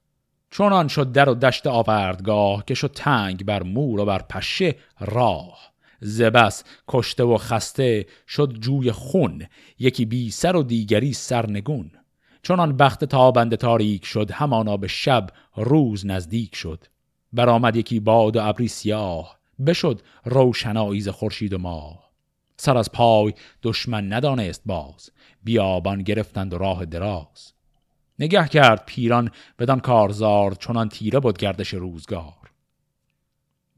چونان 0.50 0.88
شد 0.88 1.12
در 1.12 1.30
و 1.30 1.36
دشت 1.36 1.68
آوردگاه 1.68 2.64
که 2.66 2.74
شد 2.74 2.92
تنگ 2.96 3.46
بر 3.46 3.64
مور 3.64 4.00
و 4.00 4.06
بر 4.06 4.22
پشه 4.22 4.76
راه. 5.00 5.70
زبس 6.02 6.64
کشته 6.88 7.24
و 7.24 7.38
خسته 7.38 8.06
شد 8.28 8.54
جوی 8.54 8.92
خون 8.92 9.46
یکی 9.80 10.06
بی 10.06 10.32
سر 10.32 10.56
و 10.56 10.64
دیگری 10.64 11.14
سرنگون. 11.14 11.92
چونان 12.42 12.78
بخت 12.78 13.06
تابنده 13.06 13.58
تاریک 13.58 14.06
شد 14.06 14.32
همانا 14.32 14.78
به 14.78 14.88
شب 14.88 15.28
روز 15.56 16.06
نزدیک 16.06 16.56
شد. 16.56 16.84
برآمد 17.34 17.76
یکی 17.76 18.00
باد 18.00 18.36
و 18.36 18.40
ابری 18.48 18.68
سیاه 18.68 19.40
بشد 19.66 20.02
روشنایی 20.26 21.02
ز 21.02 21.10
خورشید 21.10 21.54
و 21.54 21.58
ماه. 21.58 22.09
سر 22.62 22.78
از 22.78 22.92
پای 22.92 23.34
دشمن 23.64 24.14
ندانست 24.14 24.62
باز. 24.66 25.10
بیابان 25.44 26.04
گرفتند 26.04 26.54
و 26.54 26.58
راه 26.58 26.86
دراز. 26.86 27.54
نگه 28.20 28.48
کرد 28.48 28.84
پیران 28.86 29.32
بدان 29.60 29.80
کارزار 29.80 30.52
چونان 30.54 30.90
تیره 30.90 31.20
بود 31.20 31.38
گردش 31.38 31.74
روزگار. 31.74 32.52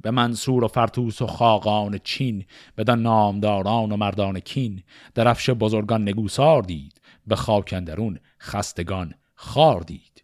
به 0.01 0.11
منصور 0.11 0.63
و 0.63 0.67
فرتوس 0.67 1.21
و 1.21 1.27
خاقان 1.27 1.99
چین 2.03 2.45
بدان 2.77 3.01
نامداران 3.01 3.91
و 3.91 3.97
مردان 3.97 4.39
کین 4.39 4.83
درفش 5.15 5.49
بزرگان 5.49 6.01
نگوسار 6.01 6.61
دید 6.61 7.01
به 7.27 7.35
خاکندرون 7.35 8.19
خستگان 8.39 9.13
خار 9.35 9.81
دید. 9.81 10.23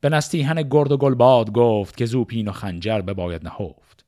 به 0.00 0.08
نستیهن 0.08 0.62
گرد 0.62 0.92
و 0.92 0.96
گلباد 0.96 1.52
گفت 1.52 1.96
که 1.96 2.06
زوپین 2.06 2.48
و 2.48 2.52
خنجر 2.52 3.00
بباید 3.00 3.44
نهفت. 3.44 4.04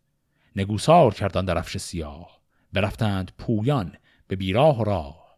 نگوسار 0.56 1.14
کردن 1.14 1.44
درفش 1.44 1.76
سیاه. 1.76 2.35
برفتند 2.76 3.32
پویان 3.38 3.92
به 4.28 4.36
بیراه 4.36 4.80
و 4.80 4.84
راه. 4.84 5.36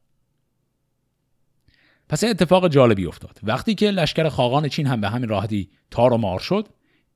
پس 2.09 2.25
این 2.25 2.31
اتفاق 2.31 2.69
جالبی 2.69 3.07
افتاد. 3.07 3.41
وقتی 3.43 3.75
که 3.75 3.91
لشکر 3.91 4.29
خاقان 4.29 4.69
چین 4.69 4.87
هم 4.87 5.01
به 5.01 5.09
همین 5.09 5.29
راحتی 5.29 5.71
تار 5.91 6.13
و 6.13 6.17
مار 6.17 6.39
شد 6.41 6.69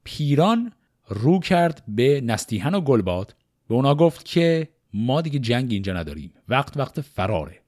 پیران 0.05 0.73
رو 1.09 1.39
کرد 1.39 1.83
به 1.89 2.21
نستیهن 2.21 2.75
و 2.75 2.81
گلباد. 2.81 3.35
به 3.69 3.75
اونا 3.75 3.95
گفت 3.95 4.25
که 4.25 4.69
ما 4.95 5.21
دیگه 5.21 5.39
جنگ 5.39 5.73
اینجا 5.73 5.93
نداریم. 5.93 6.35
وقت 6.49 6.77
وقت 6.77 7.01
فراره. 7.01 7.63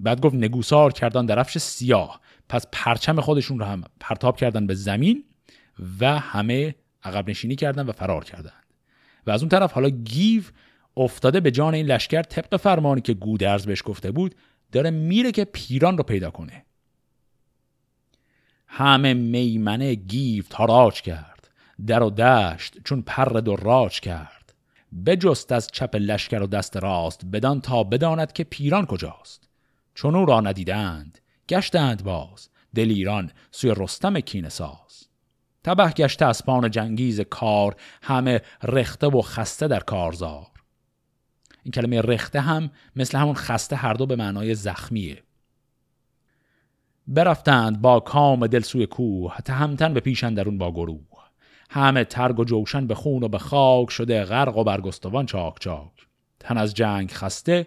بعد 0.00 0.20
گفت 0.20 0.34
نگوسار 0.34 0.92
کردن 0.92 1.26
درفش 1.26 1.58
سیاه. 1.58 2.20
پس 2.48 2.66
پرچم 2.72 3.20
خودشون 3.20 3.58
رو 3.58 3.64
هم 3.64 3.84
پرتاب 4.00 4.36
کردن 4.36 4.66
به 4.66 4.74
زمین 4.74 5.24
و 6.00 6.18
همه 6.18 6.74
عقب 7.02 7.30
نشینی 7.30 7.56
کردن 7.56 7.86
و 7.86 7.92
فرار 7.92 8.24
کردند 8.24 8.66
و 9.26 9.30
از 9.30 9.42
اون 9.42 9.48
طرف 9.48 9.72
حالا 9.72 9.88
گیو 9.88 10.42
افتاده 10.96 11.40
به 11.40 11.50
جان 11.50 11.74
این 11.74 11.86
لشکر 11.86 12.22
طبق 12.22 12.56
فرمانی 12.56 13.00
که 13.00 13.14
گودرز 13.14 13.66
بهش 13.66 13.82
گفته 13.84 14.10
بود 14.10 14.34
داره 14.72 14.90
میره 14.90 15.32
که 15.32 15.44
پیران 15.44 15.98
رو 15.98 16.04
پیدا 16.04 16.30
کنه. 16.30 16.64
همه 18.66 19.14
میمنه 19.14 19.94
گیو 19.94 20.44
تاراج 20.50 21.02
کرد 21.02 21.50
در 21.86 22.02
و 22.02 22.10
دشت 22.10 22.76
چون 22.84 23.02
پر 23.02 23.56
راج 23.56 24.00
کرد. 24.00 24.54
بجست 25.06 25.52
از 25.52 25.68
چپ 25.72 25.96
لشکر 25.96 26.42
و 26.42 26.46
دست 26.46 26.76
راست 26.76 27.24
بدان 27.32 27.60
تا 27.60 27.84
بداند 27.84 28.32
که 28.32 28.44
پیران 28.44 28.86
کجاست. 28.86 29.48
چون 29.94 30.14
او 30.14 30.26
را 30.26 30.40
ندیدند 30.40 31.18
گشتند 31.48 32.04
باز 32.04 32.48
دل 32.74 32.90
ایران 32.90 33.30
سوی 33.50 33.74
رستم 33.76 34.20
کین 34.20 34.48
ساز. 34.48 35.08
تبه 35.64 35.90
گشته 35.90 36.24
اسپان 36.24 36.70
جنگیز 36.70 37.20
کار 37.20 37.76
همه 38.02 38.40
رخته 38.62 39.06
و 39.06 39.22
خسته 39.22 39.68
در 39.68 39.80
کارزار. 39.80 40.55
این 41.66 41.72
کلمه 41.72 42.00
رخته 42.00 42.40
هم 42.40 42.70
مثل 42.96 43.18
همون 43.18 43.34
خسته 43.34 43.76
هر 43.76 43.94
دو 43.94 44.06
به 44.06 44.16
معنای 44.16 44.54
زخمیه. 44.54 45.22
برفتند 47.06 47.80
با 47.80 48.00
کام 48.00 48.46
دل 48.46 48.60
سوی 48.60 48.86
کوه 48.86 49.36
تهمتن 49.44 49.94
به 49.94 50.00
پیشن 50.00 50.34
درون 50.34 50.58
با 50.58 50.72
گروه. 50.72 51.00
همه 51.70 52.04
ترگ 52.04 52.38
و 52.38 52.44
جوشن 52.44 52.86
به 52.86 52.94
خون 52.94 53.22
و 53.22 53.28
به 53.28 53.38
خاک 53.38 53.90
شده 53.90 54.24
غرق 54.24 54.56
و 54.56 54.64
برگستوان 54.64 55.26
چاک 55.26 55.60
چاک. 55.60 56.06
تن 56.40 56.58
از 56.58 56.74
جنگ 56.74 57.10
خسته 57.10 57.66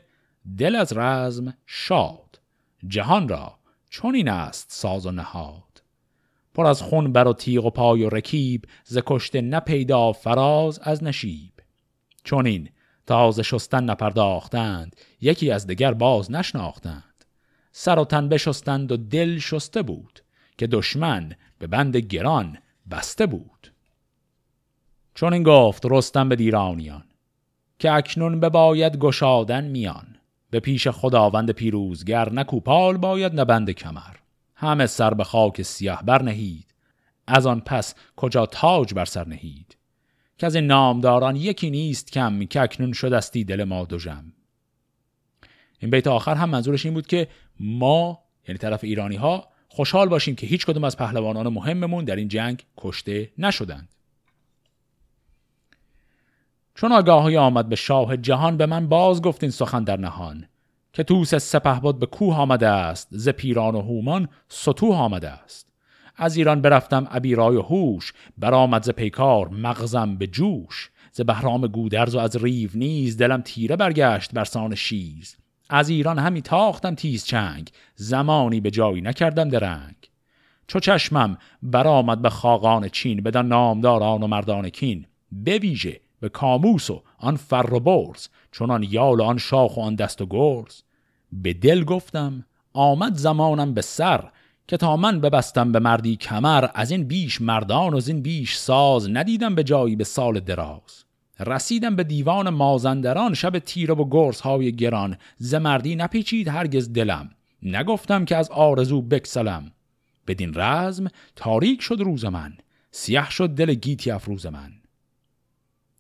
دل 0.57 0.75
از 0.75 0.93
رزم 0.97 1.53
شاد. 1.65 2.39
جهان 2.87 3.29
را 3.29 3.57
چون 3.89 4.15
این 4.15 4.29
است 4.29 4.67
ساز 4.69 5.05
و 5.05 5.11
نهاد. 5.11 5.83
پر 6.53 6.65
از 6.65 6.81
خون 6.81 7.13
بر 7.13 7.27
و 7.27 7.33
تیغ 7.33 7.65
و 7.65 7.69
پای 7.69 8.03
و 8.03 8.09
رکیب 8.09 8.65
ز 8.83 8.97
کشته 9.05 9.41
نپیدا 9.41 10.11
فراز 10.11 10.79
از 10.79 11.03
نشیب. 11.03 11.53
چون 12.23 12.47
این 12.47 12.69
تازه 13.09 13.43
شستن 13.43 13.83
نپرداختند. 13.83 14.95
یکی 15.21 15.51
از 15.51 15.67
دگر 15.67 15.93
باز 15.93 16.31
نشناختند. 16.31 17.25
سر 17.71 17.99
و 17.99 18.05
تن 18.05 18.29
بشستند 18.29 18.91
و 18.91 18.97
دل 18.97 19.37
شسته 19.37 19.81
بود 19.81 20.19
که 20.57 20.67
دشمن 20.67 21.35
به 21.59 21.67
بند 21.67 21.97
گران 21.97 22.57
بسته 22.91 23.25
بود. 23.25 23.73
چون 25.15 25.33
این 25.33 25.43
گفت 25.43 25.85
رستم 25.89 26.29
به 26.29 26.35
دیرانیان 26.35 27.03
که 27.79 27.91
اکنون 27.91 28.39
باید 28.39 28.97
گشادن 28.97 29.63
میان. 29.63 30.15
به 30.49 30.59
پیش 30.59 30.87
خداوند 30.87 31.51
پیروزگر 31.51 32.33
نکوپال 32.33 32.97
باید 32.97 33.39
نبند 33.39 33.71
کمر. 33.71 34.15
همه 34.55 34.85
سر 34.85 35.13
به 35.13 35.23
خاک 35.23 35.61
سیاه 35.61 36.03
برنهید. 36.03 36.73
از 37.27 37.45
آن 37.45 37.59
پس 37.59 37.95
کجا 38.15 38.45
تاج 38.45 38.93
بر 38.93 39.05
سر 39.05 39.27
نهید؟ 39.27 39.78
که 40.39 40.45
از 40.45 40.55
نامداران 40.55 41.35
یکی 41.35 41.69
نیست 41.69 42.11
کم 42.11 42.45
که 42.45 42.61
اکنون 42.61 42.93
شدستی 42.93 43.43
دل 43.43 43.63
ما 43.63 43.85
دو 43.85 43.97
جم 43.97 44.33
این 45.79 45.91
بیت 45.91 46.07
آخر 46.07 46.35
هم 46.35 46.49
منظورش 46.49 46.85
این 46.85 46.93
بود 46.93 47.07
که 47.07 47.27
ما 47.59 48.23
یعنی 48.47 48.57
طرف 48.57 48.83
ایرانی 48.83 49.15
ها 49.15 49.47
خوشحال 49.67 50.09
باشیم 50.09 50.35
که 50.35 50.47
هیچ 50.47 50.65
کدوم 50.65 50.83
از 50.83 50.97
پهلوانان 50.97 51.47
مهممون 51.47 52.05
در 52.05 52.15
این 52.15 52.27
جنگ 52.27 52.65
کشته 52.77 53.31
نشدند. 53.37 53.89
چون 56.75 56.91
آگاهی 56.91 57.37
آمد 57.37 57.69
به 57.69 57.75
شاه 57.75 58.17
جهان 58.17 58.57
به 58.57 58.65
من 58.65 58.87
باز 58.87 59.21
گفتین 59.21 59.49
سخن 59.49 59.83
در 59.83 59.97
نهان 59.97 60.47
که 60.93 61.03
توس 61.03 61.35
سپه 61.35 61.79
بود 61.79 61.99
به 61.99 62.05
کوه 62.05 62.35
آمده 62.35 62.67
است 62.67 63.07
ز 63.11 63.29
پیران 63.29 63.75
و 63.75 63.81
هومان 63.81 64.29
سطوح 64.47 64.95
آمده 64.95 65.29
است. 65.29 65.68
از 66.19 66.37
ایران 66.37 66.61
برفتم 66.61 67.07
ابیرای 67.11 67.55
و 67.55 67.61
هوش 67.61 68.13
برآمد 68.37 68.83
ز 68.83 68.89
پیکار 68.89 69.49
مغزم 69.49 70.15
به 70.15 70.27
جوش. 70.27 70.89
ز 71.11 71.21
بهرام 71.21 71.67
گودرز 71.67 72.15
و 72.15 72.19
از 72.19 72.43
ریو 72.43 72.69
نیز 72.75 73.17
دلم 73.17 73.41
تیره 73.41 73.75
برگشت 73.75 74.33
بر 74.33 74.43
سان 74.43 74.75
شیز 74.75 75.37
از 75.69 75.89
ایران 75.89 76.19
همی 76.19 76.41
تاختم 76.41 76.95
تیز 76.95 77.25
چنگ 77.25 77.69
زمانی 77.95 78.61
به 78.61 78.71
جایی 78.71 79.01
نکردم 79.01 79.49
درنگ. 79.49 79.95
چو 80.67 80.79
چشمم 80.79 81.37
برآمد 81.63 82.21
به 82.21 82.29
خاقان 82.29 82.89
چین 82.89 83.23
بدان 83.23 83.47
نامداران 83.47 84.23
و 84.23 84.27
مردان 84.27 84.69
کین. 84.69 85.05
بویژه 85.45 85.99
به 86.19 86.29
کاموس 86.29 86.89
و 86.89 87.03
آن 87.17 87.35
فر 87.35 87.73
و 87.73 87.79
برز 87.79 88.27
چون 88.51 88.71
آن 88.71 88.83
یال 88.83 89.19
و 89.19 89.23
آن 89.23 89.37
شاخ 89.37 89.77
و 89.77 89.81
آن 89.81 89.95
دست 89.95 90.21
و 90.21 90.25
گرز. 90.29 90.81
به 91.31 91.53
دل 91.53 91.83
گفتم 91.83 92.45
آمد 92.73 93.15
زمانم 93.15 93.73
به 93.73 93.81
سر 93.81 94.29
که 94.69 94.77
تا 94.77 94.97
من 94.97 95.21
ببستم 95.21 95.71
به 95.71 95.79
مردی 95.79 96.15
کمر 96.15 96.67
از 96.73 96.91
این 96.91 97.03
بیش 97.03 97.41
مردان 97.41 97.93
و 97.93 97.97
از 97.97 98.07
این 98.07 98.21
بیش 98.21 98.55
ساز 98.55 99.09
ندیدم 99.09 99.55
به 99.55 99.63
جایی 99.63 99.95
به 99.95 100.03
سال 100.03 100.39
دراز. 100.39 101.05
رسیدم 101.39 101.95
به 101.95 102.03
دیوان 102.03 102.49
مازندران 102.49 103.33
شب 103.33 103.59
تیره 103.59 103.93
و 103.93 104.09
گرس 104.09 104.41
های 104.41 104.75
گران. 104.75 105.17
ز 105.37 105.55
مردی 105.55 105.95
نپیچید 105.95 106.47
هرگز 106.47 106.93
دلم. 106.93 107.29
نگفتم 107.63 108.25
که 108.25 108.35
از 108.35 108.49
آرزو 108.49 109.01
بکسلم. 109.01 109.71
بدین 110.27 110.53
رزم 110.55 111.07
تاریک 111.35 111.81
شد 111.81 112.01
روز 112.01 112.25
من. 112.25 112.53
سیاه 112.91 113.29
شد 113.29 113.49
دل 113.49 113.73
گیتی 113.73 114.11
افروز 114.11 114.45
من. 114.45 114.71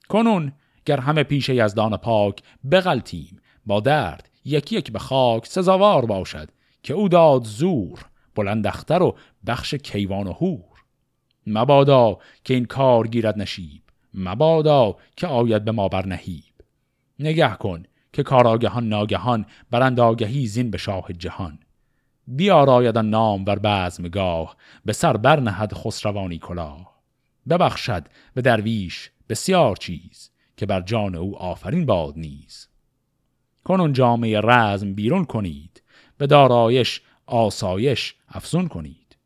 کنون 0.09 0.53
گر 0.85 0.99
همه 0.99 1.23
پیش 1.23 1.49
یزدان 1.49 1.97
پاک 1.97 2.41
بغلتیم. 2.71 3.39
با 3.65 3.79
درد 3.79 4.29
یکی 4.45 4.75
یک 4.75 4.91
به 4.91 4.99
خاک 4.99 5.47
سزاوار 5.47 6.05
باشد 6.05 6.49
که 6.83 6.93
او 6.93 7.09
داد 7.09 7.43
زور. 7.43 8.09
بلندختر 8.35 9.03
و 9.03 9.15
بخش 9.47 9.73
کیوان 9.73 10.27
و 10.27 10.33
هور 10.33 10.63
مبادا 11.47 12.17
که 12.43 12.53
این 12.53 12.65
کار 12.65 13.07
گیرد 13.07 13.37
نشیب 13.37 13.81
مبادا 14.13 14.95
که 15.15 15.27
آید 15.27 15.65
به 15.65 15.71
ما 15.71 15.87
بر 15.87 16.05
نهیب. 16.05 16.43
نگه 17.19 17.55
کن 17.55 17.83
که 18.13 18.23
کاراگهان 18.23 18.89
ناگهان 18.89 19.45
برند 19.71 19.99
آگهی 19.99 20.47
زین 20.47 20.71
به 20.71 20.77
شاه 20.77 21.13
جهان. 21.13 21.59
بیاراید 22.27 22.97
نام 22.97 23.45
بر 23.45 23.59
بزمگاه 23.59 24.55
به 24.85 24.93
سر 24.93 25.17
برنهد 25.17 25.73
خسروانی 25.73 26.37
کلاه. 26.37 26.99
ببخشد 27.49 28.07
به 28.33 28.41
درویش 28.41 29.11
بسیار 29.29 29.75
چیز 29.75 30.31
که 30.57 30.65
بر 30.65 30.81
جان 30.81 31.15
او 31.15 31.37
آفرین 31.37 31.85
باد 31.85 32.13
نیز. 32.17 32.67
کنون 33.63 33.93
جامعه 33.93 34.41
رزم 34.41 34.93
بیرون 34.93 35.25
کنید 35.25 35.83
به 36.17 36.27
دارایش 36.27 37.01
آسایش 37.29 38.15
افزون 38.27 38.67
کنید. 38.67 39.17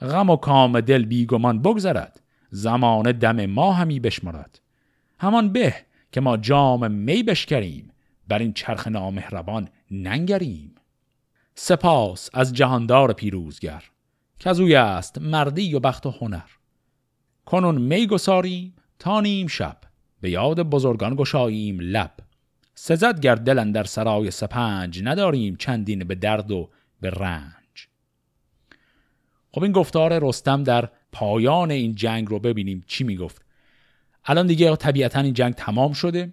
غم 0.00 0.30
و 0.30 0.36
کام 0.36 0.80
دل 0.80 1.04
بیگمان 1.04 1.62
بگذرد. 1.62 2.20
زمان 2.50 3.12
دم 3.12 3.46
ما 3.46 3.72
همی 3.72 4.00
بشمرد 4.00 4.60
همان 5.18 5.52
به 5.52 5.74
که 6.12 6.20
ما 6.20 6.36
جام 6.36 6.90
می 6.90 7.22
بشکریم. 7.22 7.90
بر 8.28 8.38
این 8.38 8.52
چرخ 8.52 8.88
نامهربان 8.88 9.68
ننگریم. 9.90 10.74
سپاس 11.54 12.30
از 12.34 12.52
جهاندار 12.52 13.12
پیروزگر 13.12 13.84
که 14.38 14.50
از 14.50 14.60
است 14.60 15.18
مردی 15.18 15.74
و 15.74 15.80
بخت 15.80 16.06
و 16.06 16.10
هنر. 16.10 16.48
کنون 17.46 17.80
می 17.82 18.06
گساریم 18.06 18.74
تا 18.98 19.20
نیم 19.20 19.46
شب. 19.46 19.76
به 20.20 20.30
یاد 20.30 20.60
بزرگان 20.60 21.14
گشاییم 21.14 21.80
لب. 21.80 22.12
سزد 22.74 23.20
گر 23.20 23.34
دلن 23.34 23.72
در 23.72 23.84
سرای 23.84 24.30
سپنج 24.30 25.02
نداریم 25.04 25.56
چندین 25.56 26.04
به 26.04 26.14
درد 26.14 26.50
و 26.50 26.70
به 27.00 27.10
رنج. 27.10 27.88
خب 29.52 29.62
این 29.62 29.72
گفتار 29.72 30.28
رستم 30.28 30.62
در 30.62 30.88
پایان 31.12 31.70
این 31.70 31.94
جنگ 31.94 32.28
رو 32.28 32.38
ببینیم 32.38 32.84
چی 32.86 33.04
می‌گفت. 33.04 33.44
الان 34.24 34.46
دیگه 34.46 34.76
طبیعتا 34.76 35.20
این 35.20 35.34
جنگ 35.34 35.54
تمام 35.54 35.92
شده. 35.92 36.32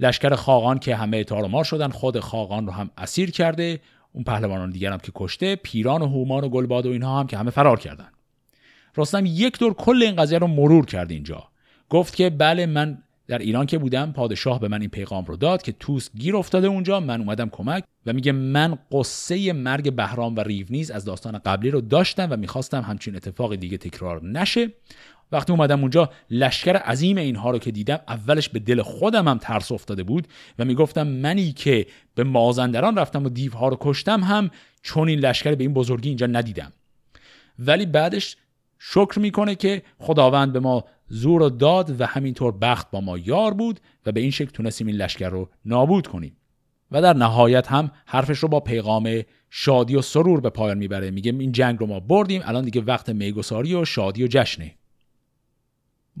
لشکر 0.00 0.34
خاقان 0.34 0.78
که 0.78 0.96
همه 0.96 1.24
تارمار 1.24 1.64
شدن 1.64 1.88
خود 1.88 2.20
خاقان 2.20 2.66
رو 2.66 2.72
هم 2.72 2.90
اسیر 2.98 3.30
کرده. 3.30 3.80
اون 4.12 4.24
پهلوانان 4.24 4.70
دیگر 4.70 4.92
هم 4.92 4.98
که 4.98 5.12
کشته 5.14 5.56
پیران 5.56 6.02
و 6.02 6.06
هومان 6.06 6.44
و 6.44 6.48
گلباد 6.48 6.86
و 6.86 6.90
اینها 6.90 7.20
هم 7.20 7.26
که 7.26 7.38
همه 7.38 7.50
فرار 7.50 7.78
کردن. 7.78 8.08
رستم 8.96 9.26
یک 9.26 9.58
دور 9.58 9.74
کل 9.74 10.02
این 10.02 10.16
قضیه 10.16 10.38
رو 10.38 10.46
مرور 10.46 10.86
کرد 10.86 11.10
اینجا. 11.10 11.48
گفت 11.88 12.16
که 12.16 12.30
بله 12.30 12.66
من 12.66 13.02
در 13.28 13.38
ایران 13.38 13.66
که 13.66 13.78
بودم 13.78 14.12
پادشاه 14.12 14.60
به 14.60 14.68
من 14.68 14.80
این 14.80 14.90
پیغام 14.90 15.24
رو 15.24 15.36
داد 15.36 15.62
که 15.62 15.72
توس 15.72 16.10
گیر 16.18 16.36
افتاده 16.36 16.66
اونجا. 16.66 17.00
من 17.00 17.20
اومدم 17.20 17.48
کمک 17.48 17.84
و 18.06 18.12
میگه 18.12 18.32
من 18.32 18.78
قصه 18.92 19.52
مرگ 19.52 19.92
بهرام 19.92 20.36
و 20.36 20.40
ریونیز 20.40 20.90
از 20.90 21.04
داستان 21.04 21.38
قبلی 21.38 21.70
رو 21.70 21.80
داشتم 21.80 22.28
و 22.30 22.36
می‌خواستم 22.36 22.82
همچین 22.82 23.16
اتفاق 23.16 23.54
دیگه 23.54 23.78
تکرار 23.78 24.24
نشه. 24.24 24.72
وقتی 25.32 25.52
اومدم 25.52 25.80
اونجا 25.80 26.10
لشکر 26.30 26.76
عظیم 26.76 27.16
اینها 27.16 27.50
رو 27.50 27.58
که 27.58 27.70
دیدم 27.70 28.00
اولش 28.08 28.48
به 28.48 28.58
دل 28.58 28.82
خودم 28.82 29.28
هم 29.28 29.38
ترس 29.38 29.72
افتاده 29.72 30.02
بود 30.02 30.28
و 30.58 30.64
می‌گفتم 30.64 31.06
منی 31.06 31.52
که 31.52 31.86
به 32.14 32.24
مازندران 32.24 32.98
رفتم 32.98 33.24
و 33.24 33.28
دیوها 33.28 33.68
رو 33.68 33.76
کشتم 33.80 34.20
هم 34.20 34.50
چون 34.82 35.08
این 35.08 35.18
لشکر 35.18 35.54
به 35.54 35.64
این 35.64 35.74
بزرگی 35.74 36.08
اینجا 36.08 36.26
ندیدم. 36.26 36.72
ولی 37.58 37.86
بعدش 37.86 38.36
شکر 38.78 39.18
می‌کنه 39.18 39.54
که 39.54 39.82
خداوند 39.98 40.52
به 40.52 40.60
ما 40.60 40.84
زور 41.08 41.42
و 41.42 41.50
داد 41.50 42.00
و 42.00 42.06
همینطور 42.06 42.52
بخت 42.52 42.90
با 42.90 43.00
ما 43.00 43.18
یار 43.18 43.54
بود 43.54 43.80
و 44.06 44.12
به 44.12 44.20
این 44.20 44.30
شکل 44.30 44.50
تونستیم 44.50 44.86
این 44.86 44.96
لشکر 44.96 45.28
رو 45.28 45.48
نابود 45.64 46.06
کنیم. 46.06 46.36
و 46.90 47.02
در 47.02 47.12
نهایت 47.12 47.66
هم 47.66 47.90
حرفش 48.06 48.38
رو 48.38 48.48
با 48.48 48.60
پیغام 48.60 49.22
شادی 49.50 49.96
و 49.96 50.02
سرور 50.02 50.40
به 50.40 50.50
پایان 50.50 50.78
می‌بره. 50.78 51.10
میگه 51.10 51.32
این 51.38 51.52
جنگ 51.52 51.80
رو 51.80 51.86
ما 51.86 52.00
بردیم 52.00 52.42
الان 52.44 52.64
دیگه 52.64 52.80
وقت 52.80 53.08
میگساری 53.08 53.74
و 53.74 53.84
شادی 53.84 54.24
و 54.24 54.28
جشنه. 54.30 54.74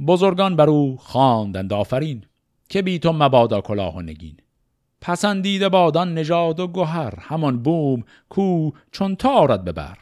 بزرگان 0.06 0.56
بر 0.56 0.68
او 0.68 0.96
خواندند 0.96 1.72
آفرین 1.72 2.24
که 2.68 2.82
بی 2.82 2.98
تو 2.98 3.12
مبادا 3.12 3.60
کلاه 3.60 3.96
و 3.96 4.00
نگین. 4.00 4.36
پسندیده 5.00 5.68
بادان 5.68 6.14
نژاد 6.14 6.60
و 6.60 6.66
گوهر 6.66 7.14
همان 7.20 7.62
بوم 7.62 8.04
کو 8.28 8.70
چون 8.92 9.16
تارد 9.16 9.64
ببر. 9.64 9.98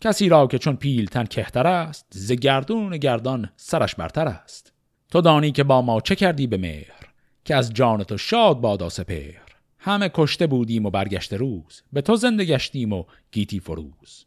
کسی 0.00 0.28
را 0.28 0.46
که 0.46 0.58
چون 0.58 0.76
پیلتن 0.76 1.24
کهتر 1.24 1.66
است 1.66 2.06
ز 2.10 2.32
گردون 2.32 2.96
گردان 2.96 3.50
سرش 3.56 3.94
برتر 3.94 4.28
است. 4.28 4.72
تو 5.10 5.20
دانی 5.20 5.52
که 5.52 5.64
با 5.64 5.82
ما 5.82 6.00
چه 6.00 6.16
کردی 6.16 6.46
به 6.46 6.56
مهر 6.56 7.12
که 7.44 7.56
از 7.56 7.72
جان 7.72 8.04
تو 8.04 8.18
شاد 8.18 8.60
بادا 8.60 8.88
سپهر 8.88 9.46
همه 9.78 10.10
کشته 10.14 10.46
بودیم 10.46 10.86
و 10.86 10.90
برگشت 10.90 11.32
روز 11.32 11.82
به 11.92 12.00
تو 12.00 12.16
زنده 12.16 12.44
گشتیم 12.44 12.92
و 12.92 13.04
گیتی 13.32 13.60
فروز. 13.60 14.26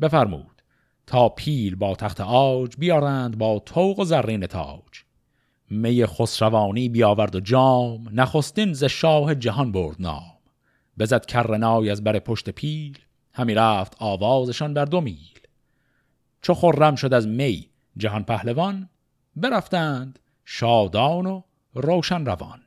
بفرمود 0.00 0.62
تا 1.06 1.28
پیل 1.28 1.74
با 1.74 1.94
تخت 1.94 2.20
آج 2.20 2.76
بیارند 2.78 3.38
با 3.38 3.58
توق 3.58 3.98
و 3.98 4.04
زرین 4.04 4.46
تاج. 4.46 5.04
می 5.70 6.06
خسروانی 6.06 6.88
بیاورد 6.88 7.36
و 7.36 7.40
جام 7.40 8.08
نخستین 8.12 8.72
ز 8.72 8.84
شاه 8.84 9.34
جهان 9.34 9.72
برد 9.72 9.96
نام. 9.98 10.38
بزد 10.98 11.26
کرنای 11.26 11.90
از 11.90 12.04
بر 12.04 12.18
پشت 12.18 12.50
پیل 12.50 12.98
همی 13.32 13.54
رفت 13.54 13.96
آوازشان 13.98 14.74
بر 14.74 14.84
دو 14.84 15.00
میل. 15.00 15.38
چو 16.42 16.54
خرم 16.54 16.94
شد 16.94 17.14
از 17.14 17.26
می 17.26 17.68
جهان 17.96 18.24
پهلوان 18.24 18.88
برفتند 19.36 20.18
شادان 20.44 21.26
و 21.26 21.42
روشن 21.74 22.26
روان. 22.26 22.60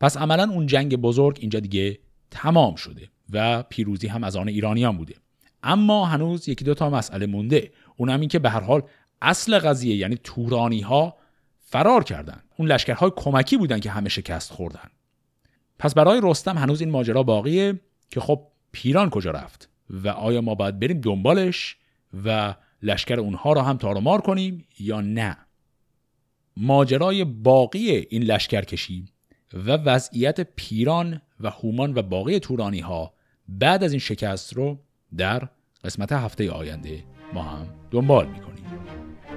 پس 0.00 0.16
عملا 0.16 0.50
اون 0.50 0.66
جنگ 0.66 0.96
بزرگ 0.96 1.38
اینجا 1.40 1.60
دیگه 1.60 1.98
تمام 2.30 2.74
شده 2.74 3.08
و 3.30 3.62
پیروزی 3.62 4.06
هم 4.06 4.24
از 4.24 4.36
آن 4.36 4.48
ایرانیان 4.48 4.96
بوده. 4.96 5.14
اما 5.62 6.06
هنوز 6.06 6.48
یکی 6.48 6.64
دو 6.64 6.74
تا 6.74 6.90
مسئله 6.90 7.26
مونده. 7.26 7.72
اونم 7.96 8.20
این 8.20 8.28
که 8.28 8.38
به 8.38 8.50
هر 8.50 8.60
حال 8.60 8.82
اصل 9.22 9.58
قضیه 9.58 9.96
یعنی 9.96 10.16
تورانی 10.16 10.80
ها 10.80 11.16
فرار 11.58 12.04
کردند 12.04 12.44
اون 12.56 12.68
لشکرهای 12.68 13.10
کمکی 13.16 13.56
بودن 13.56 13.80
که 13.80 13.90
همه 13.90 14.08
شکست 14.08 14.52
خوردن. 14.52 14.90
پس 15.78 15.94
برای 15.94 16.20
رستم 16.22 16.58
هنوز 16.58 16.80
این 16.80 16.90
ماجرا 16.90 17.22
باقیه 17.22 17.80
که 18.10 18.20
خب 18.20 18.46
پیران 18.76 19.10
کجا 19.10 19.30
رفت 19.30 19.68
و 19.90 20.08
آیا 20.08 20.40
ما 20.40 20.54
باید 20.54 20.78
بریم 20.78 21.00
دنبالش 21.00 21.76
و 22.24 22.54
لشکر 22.82 23.20
اونها 23.20 23.52
را 23.52 23.62
هم 23.62 23.76
تارمار 23.76 24.20
کنیم 24.20 24.64
یا 24.78 25.00
نه؟ 25.00 25.36
ماجرای 26.56 27.24
باقی 27.24 27.90
این 27.90 28.22
لشکر 28.22 28.60
کشی 28.60 29.04
و 29.54 29.70
وضعیت 29.70 30.40
پیران 30.40 31.22
و 31.40 31.50
هومان 31.50 31.98
و 31.98 32.02
باقی 32.02 32.38
تورانی 32.38 32.80
ها 32.80 33.14
بعد 33.48 33.84
از 33.84 33.92
این 33.92 34.00
شکست 34.00 34.52
رو 34.52 34.78
در 35.16 35.48
قسمت 35.84 36.12
هفته 36.12 36.50
آینده 36.50 37.04
ما 37.32 37.42
هم 37.42 37.66
دنبال 37.90 38.26
می‌کنیم. 38.26 38.64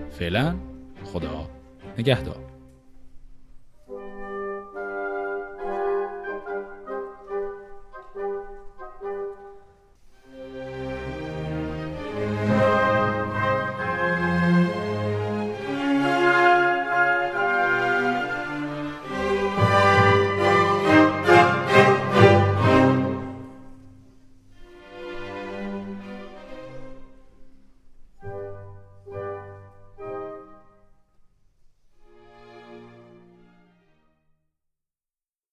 فعلا 0.10 0.56
خدا 1.04 1.50
نگهدار. 1.98 2.49